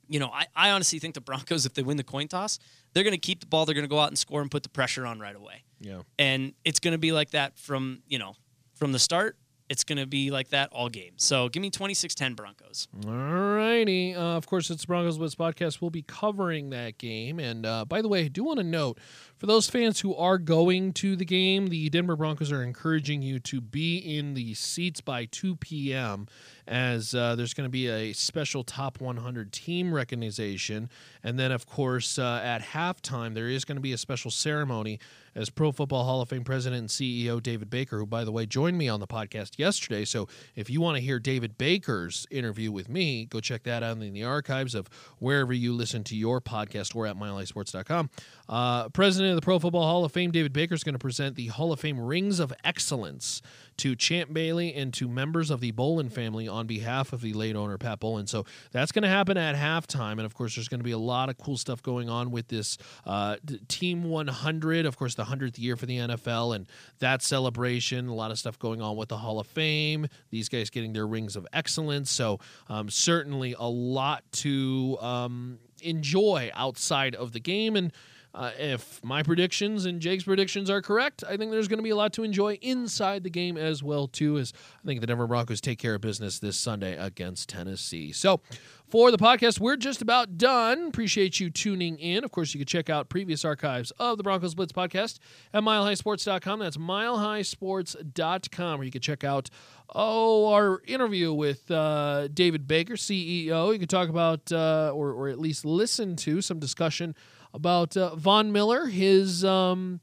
you 0.09 0.19
know, 0.19 0.27
I, 0.27 0.45
I 0.55 0.69
honestly 0.71 0.99
think 0.99 1.13
the 1.15 1.21
Broncos, 1.21 1.65
if 1.65 1.73
they 1.73 1.81
win 1.81 1.97
the 1.97 2.03
coin 2.03 2.27
toss, 2.27 2.59
they're 2.93 3.03
going 3.05 3.13
to 3.13 3.17
keep 3.17 3.39
the 3.39 3.45
ball. 3.45 3.65
They're 3.65 3.73
going 3.73 3.85
to 3.85 3.89
go 3.89 3.99
out 3.99 4.09
and 4.09 4.17
score 4.17 4.41
and 4.41 4.51
put 4.51 4.61
the 4.61 4.69
pressure 4.69 5.05
on 5.05 5.19
right 5.19 5.35
away. 5.35 5.63
Yeah. 5.79 6.01
And 6.19 6.53
it's 6.65 6.79
going 6.79 6.91
to 6.91 6.97
be 6.97 7.11
like 7.13 7.31
that 7.31 7.57
from, 7.57 8.03
you 8.07 8.19
know, 8.19 8.35
from 8.75 8.91
the 8.91 8.99
start. 8.99 9.37
It's 9.69 9.83
going 9.83 9.97
to 9.97 10.05
be 10.05 10.29
like 10.29 10.49
that 10.49 10.69
all 10.71 10.89
game. 10.89 11.13
So 11.17 11.49
give 11.49 11.61
me 11.61 11.69
26 11.69 12.13
10 12.15 12.33
Broncos. 12.33 12.87
All 13.07 13.13
righty. 13.13 14.13
Uh, 14.13 14.21
of 14.21 14.45
course, 14.45 14.69
it's 14.69 14.85
Broncos 14.85 15.17
Blitz 15.17 15.35
podcast. 15.35 15.81
We'll 15.81 15.89
be 15.89 16.03
covering 16.03 16.69
that 16.71 16.97
game. 16.97 17.39
And 17.39 17.65
uh, 17.65 17.85
by 17.85 18.01
the 18.01 18.07
way, 18.07 18.25
I 18.25 18.27
do 18.27 18.43
want 18.43 18.59
to 18.59 18.63
note 18.63 18.99
for 19.37 19.47
those 19.47 19.69
fans 19.69 19.99
who 20.01 20.15
are 20.15 20.37
going 20.37 20.93
to 20.93 21.15
the 21.15 21.25
game, 21.25 21.67
the 21.67 21.89
Denver 21.89 22.15
Broncos 22.15 22.51
are 22.51 22.63
encouraging 22.63 23.21
you 23.21 23.39
to 23.39 23.61
be 23.61 23.97
in 23.97 24.33
the 24.33 24.53
seats 24.53 25.01
by 25.01 25.25
2 25.25 25.55
p.m. 25.57 26.27
as 26.67 27.13
uh, 27.15 27.35
there's 27.35 27.53
going 27.53 27.65
to 27.65 27.71
be 27.71 27.89
a 27.89 28.13
special 28.13 28.63
top 28.63 29.01
100 29.01 29.51
team 29.51 29.93
recognition. 29.93 30.89
And 31.23 31.39
then, 31.39 31.51
of 31.51 31.65
course, 31.65 32.19
uh, 32.19 32.41
at 32.43 32.61
halftime, 32.61 33.33
there 33.33 33.49
is 33.49 33.65
going 33.65 33.77
to 33.77 33.81
be 33.81 33.93
a 33.93 33.97
special 33.97 34.31
ceremony 34.31 34.99
as 35.35 35.49
Pro 35.49 35.71
Football 35.71 36.03
Hall 36.03 36.21
of 36.21 36.29
Fame 36.29 36.43
President 36.43 36.79
and 36.79 36.89
CEO 36.89 37.41
David 37.41 37.69
Baker, 37.69 37.99
who, 37.99 38.05
by 38.05 38.23
the 38.23 38.31
way, 38.31 38.45
joined 38.45 38.77
me 38.77 38.87
on 38.87 38.99
the 38.99 39.07
podcast 39.07 39.57
yesterday. 39.57 40.05
So 40.05 40.27
if 40.55 40.69
you 40.69 40.81
want 40.81 40.97
to 40.97 41.03
hear 41.03 41.19
David 41.19 41.57
Baker's 41.57 42.27
interview 42.29 42.71
with 42.71 42.89
me, 42.89 43.25
go 43.25 43.39
check 43.39 43.63
that 43.63 43.83
out 43.83 43.97
in 43.97 44.13
the 44.13 44.23
archives 44.23 44.75
of 44.75 44.87
wherever 45.19 45.53
you 45.53 45.73
listen 45.73 46.03
to 46.05 46.15
your 46.15 46.41
podcast 46.41 46.95
or 46.95 47.07
at 47.07 47.15
milehighsports.com. 47.15 48.09
Uh, 48.49 48.89
President 48.89 49.31
of 49.31 49.35
the 49.35 49.41
Pro 49.45 49.59
Football 49.59 49.83
Hall 49.83 50.05
of 50.05 50.11
Fame, 50.11 50.31
David 50.31 50.53
Baker, 50.53 50.75
is 50.75 50.83
going 50.83 50.93
to 50.93 50.99
present 50.99 51.35
the 51.35 51.47
Hall 51.47 51.71
of 51.71 51.79
Fame 51.79 51.99
Rings 51.99 52.39
of 52.39 52.53
Excellence 52.63 53.41
to 53.77 53.95
Champ 53.95 54.33
Bailey 54.33 54.73
and 54.73 54.93
to 54.95 55.07
members 55.07 55.49
of 55.49 55.59
the 55.59 55.71
Bowlen 55.71 56.09
family 56.09 56.47
on 56.47 56.67
behalf 56.67 57.13
of 57.13 57.21
the 57.21 57.33
late 57.33 57.55
owner, 57.55 57.77
Pat 57.77 57.99
Bowlen. 57.99 58.27
So 58.27 58.45
that's 58.71 58.91
going 58.91 59.03
to 59.03 59.09
happen 59.09 59.37
at 59.37 59.55
halftime. 59.55 60.13
And 60.13 60.21
of 60.21 60.33
course, 60.33 60.55
there's 60.55 60.67
going 60.67 60.79
to 60.79 60.85
be 60.85 60.91
a 60.91 60.97
lot 60.97 61.29
of 61.29 61.37
cool 61.37 61.57
stuff 61.57 61.81
going 61.81 62.09
on 62.09 62.31
with 62.31 62.47
this 62.47 62.77
uh, 63.05 63.37
Team 63.67 64.03
100, 64.03 64.85
of 64.85 64.97
course, 64.97 65.15
the 65.15 65.23
100th 65.23 65.57
year 65.57 65.75
for 65.75 65.85
the 65.85 65.97
NFL 65.97 66.55
and 66.55 66.67
that 66.99 67.21
celebration. 67.21 68.07
A 68.07 68.13
lot 68.13 68.31
of 68.31 68.39
stuff 68.39 68.59
going 68.59 68.81
on 68.81 68.95
with 68.95 69.09
the 69.09 69.17
Hall 69.17 69.39
of 69.39 69.47
Fame, 69.47 70.07
these 70.29 70.49
guys 70.49 70.69
getting 70.69 70.93
their 70.93 71.07
rings 71.07 71.35
of 71.35 71.47
excellence. 71.53 72.11
So 72.11 72.39
um, 72.67 72.89
certainly 72.89 73.55
a 73.57 73.67
lot 73.67 74.23
to 74.33 74.97
um, 74.99 75.59
enjoy 75.81 76.51
outside 76.53 77.15
of 77.15 77.31
the 77.31 77.39
game. 77.39 77.75
And 77.75 77.91
uh, 78.35 78.51
if 78.57 79.03
my 79.03 79.21
predictions 79.21 79.85
and 79.85 79.99
Jake's 79.99 80.23
predictions 80.23 80.69
are 80.69 80.81
correct, 80.81 81.23
I 81.27 81.37
think 81.37 81.51
there's 81.51 81.67
going 81.67 81.77
to 81.77 81.83
be 81.83 81.91
a 81.91 81.95
lot 81.95 82.13
to 82.13 82.23
enjoy 82.23 82.53
inside 82.61 83.23
the 83.23 83.29
game 83.29 83.57
as 83.57 83.83
well 83.83 84.07
too. 84.07 84.39
As 84.39 84.53
I 84.83 84.87
think 84.87 85.01
the 85.01 85.07
Denver 85.07 85.27
Broncos 85.27 85.61
take 85.61 85.77
care 85.77 85.93
of 85.93 86.01
business 86.01 86.39
this 86.39 86.57
Sunday 86.57 86.97
against 86.97 87.49
Tennessee. 87.49 88.11
So, 88.11 88.41
for 88.87 89.11
the 89.11 89.17
podcast, 89.17 89.59
we're 89.59 89.77
just 89.77 90.01
about 90.01 90.37
done. 90.37 90.87
Appreciate 90.87 91.39
you 91.39 91.51
tuning 91.51 91.99
in. 91.99 92.23
Of 92.23 92.31
course, 92.31 92.53
you 92.53 92.59
can 92.59 92.67
check 92.67 92.89
out 92.89 93.07
previous 93.07 93.45
archives 93.45 93.91
of 93.99 94.17
the 94.17 94.23
Broncos 94.23 94.55
Blitz 94.55 94.73
podcast 94.73 95.19
at 95.53 95.63
milehighsports.com. 95.63 96.59
That's 96.59 96.77
milehighsports.com, 96.77 98.79
where 98.79 98.85
you 98.85 98.91
can 98.91 99.01
check 99.01 99.23
out 99.23 99.49
oh 99.93 100.51
our 100.51 100.81
interview 100.87 101.33
with 101.33 101.69
uh, 101.69 102.29
David 102.29 102.67
Baker, 102.67 102.95
CEO. 102.95 103.73
You 103.73 103.79
can 103.79 103.87
talk 103.87 104.09
about 104.09 104.51
uh, 104.51 104.91
or 104.93 105.11
or 105.11 105.29
at 105.29 105.39
least 105.39 105.65
listen 105.65 106.15
to 106.15 106.41
some 106.41 106.57
discussion 106.57 107.15
about 107.53 107.95
uh, 107.95 108.15
Von 108.15 108.51
Miller, 108.51 108.87
his 108.87 109.45
um, 109.45 109.99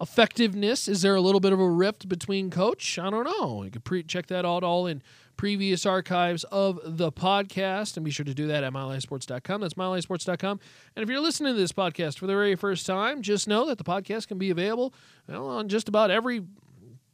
effectiveness. 0.00 0.88
Is 0.88 1.02
there 1.02 1.14
a 1.14 1.20
little 1.20 1.40
bit 1.40 1.52
of 1.52 1.60
a 1.60 1.68
rift 1.68 2.08
between 2.08 2.50
coach? 2.50 2.98
I 2.98 3.10
don't 3.10 3.24
know. 3.24 3.62
You 3.62 3.70
can 3.70 3.82
pre- 3.82 4.02
check 4.02 4.26
that 4.28 4.44
out 4.44 4.62
all 4.62 4.86
in 4.86 5.02
previous 5.36 5.84
archives 5.84 6.44
of 6.44 6.80
the 6.84 7.12
podcast 7.12 7.96
and 7.96 8.04
be 8.04 8.10
sure 8.10 8.24
to 8.24 8.34
do 8.34 8.46
that 8.46 8.64
at 8.64 8.72
milehighsports.com. 8.72 9.60
That's 9.60 9.74
milehighsports.com. 9.74 10.60
And 10.94 11.02
if 11.02 11.08
you're 11.08 11.20
listening 11.20 11.54
to 11.54 11.60
this 11.60 11.72
podcast 11.72 12.18
for 12.18 12.26
the 12.26 12.32
very 12.32 12.56
first 12.56 12.86
time, 12.86 13.22
just 13.22 13.46
know 13.46 13.66
that 13.66 13.78
the 13.78 13.84
podcast 13.84 14.28
can 14.28 14.38
be 14.38 14.50
available 14.50 14.94
well, 15.28 15.46
on 15.48 15.68
just 15.68 15.88
about 15.88 16.10
every 16.10 16.42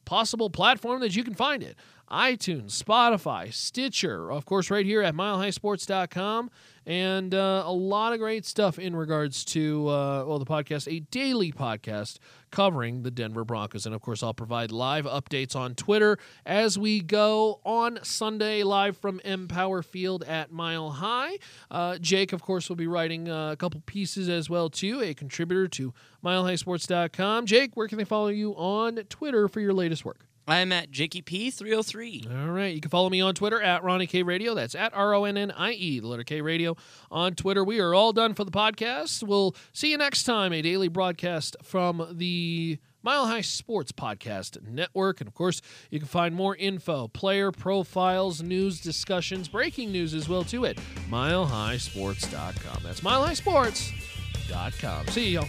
possible 0.05 0.51
platform 0.51 1.01
that 1.01 1.17
you 1.17 1.25
can 1.25 1.35
find 1.35 1.63
it 1.63 1.77
iTunes, 2.13 2.83
Spotify, 2.83 3.53
Stitcher, 3.53 4.31
of 4.31 4.45
course, 4.45 4.71
right 4.71 4.85
here 4.85 5.03
at 5.03 5.15
milehighsports.com 5.15 6.51
and 6.87 7.35
uh, 7.35 7.63
a 7.65 7.73
lot 7.73 8.13
of 8.13 8.19
great 8.19 8.45
stuff 8.45 8.79
in 8.79 8.95
regards 8.97 9.45
to 9.45 9.89
uh, 9.89 10.25
well 10.27 10.39
the 10.39 10.45
podcast 10.45 10.93
a 10.93 11.01
daily 11.01 11.53
podcast 11.53 12.19
covering 12.51 13.03
the 13.03 13.11
denver 13.11 13.45
broncos. 13.45 13.87
And 13.87 13.95
of 13.95 14.01
course 14.01 14.23
i'll 14.23 14.35
provide 14.35 14.73
live 14.73 15.05
updates 15.05 15.55
on 15.55 15.75
twitter 15.75 16.19
as 16.45 16.79
we 16.79 17.01
go 17.01 17.61
on 17.65 18.01
sunday 18.03 18.63
live 18.63 18.97
from 18.97 19.21
empower 19.25 19.83
field 19.83 20.25
at 20.25 20.51
mile 20.51 20.91
high. 20.91 21.39
Uh, 21.71 21.99
jake 21.99 22.33
of 22.33 22.43
course 22.43 22.69
will 22.69 22.77
be 22.77 22.89
writing 22.89 23.29
uh, 23.29 23.53
a 23.53 23.57
couple 23.57 23.81
pieces 23.87 24.29
as 24.29 24.51
well 24.51 24.69
too 24.69 25.01
a 25.01 25.15
contributor 25.15 25.69
to 25.69 25.95
milehighsports.com 26.25 27.47
jake 27.47 27.77
where 27.77 27.87
can 27.87 27.99
they 27.99 28.05
follow 28.05 28.29
you 28.29 28.53
on 28.57 28.97
twitter 29.09 29.47
for 29.47 29.61
your 29.61 29.73
latest 29.73 30.05
work 30.05 30.27
I'm 30.47 30.73
at 30.73 30.91
Jakey 30.91 31.23
P303. 31.23 32.47
All 32.47 32.51
right. 32.51 32.75
You 32.75 32.81
can 32.81 32.91
follow 32.91 33.09
me 33.09 33.21
on 33.21 33.35
Twitter 33.35 33.63
at 33.63 33.85
Ronnie 33.85 34.07
K 34.07 34.23
Radio. 34.23 34.55
That's 34.55 34.75
at 34.75 34.93
R 34.95 35.15
O 35.15 35.25
N 35.25 35.37
N 35.37 35.51
I 35.53 35.73
E, 35.73 36.01
the 36.01 36.09
letter 36.09 36.25
K 36.25 36.41
Radio 36.41 36.77
on 37.11 37.35
Twitter. 37.35 37.63
We 37.63 37.81
are 37.81 37.95
all 37.95 38.13
done 38.13 38.35
for 38.35 38.45
the 38.45 38.51
podcast. 38.51 39.23
We'll 39.23 39.55
see 39.73 39.91
you 39.91 39.99
next 39.99 40.25
time. 40.25 40.53
A 40.53 40.63
daily 40.63 40.89
broadcast 40.89 41.57
from 41.63 42.09
the 42.13 42.79
Mile 43.05 43.27
High 43.27 43.41
Sports 43.41 43.93
Podcast 43.93 44.63
Network. 44.67 45.21
And 45.21 45.29
of 45.29 45.35
course, 45.35 45.61
you 45.91 45.99
can 45.99 46.09
find 46.09 46.35
more 46.35 46.57
info, 46.57 47.09
player 47.09 47.53
profiles, 47.53 48.43
news 48.43 48.81
discussions, 48.81 49.49
breaking 49.49 49.93
news 49.93 50.15
as 50.15 50.29
well, 50.29 50.45
too, 50.45 50.67
at 50.67 50.77
milehighsports.com. 51.11 52.83
That's 52.83 53.01
milehighsports.com. 53.01 55.07
See 55.09 55.29
you, 55.31 55.41
y'all. 55.41 55.49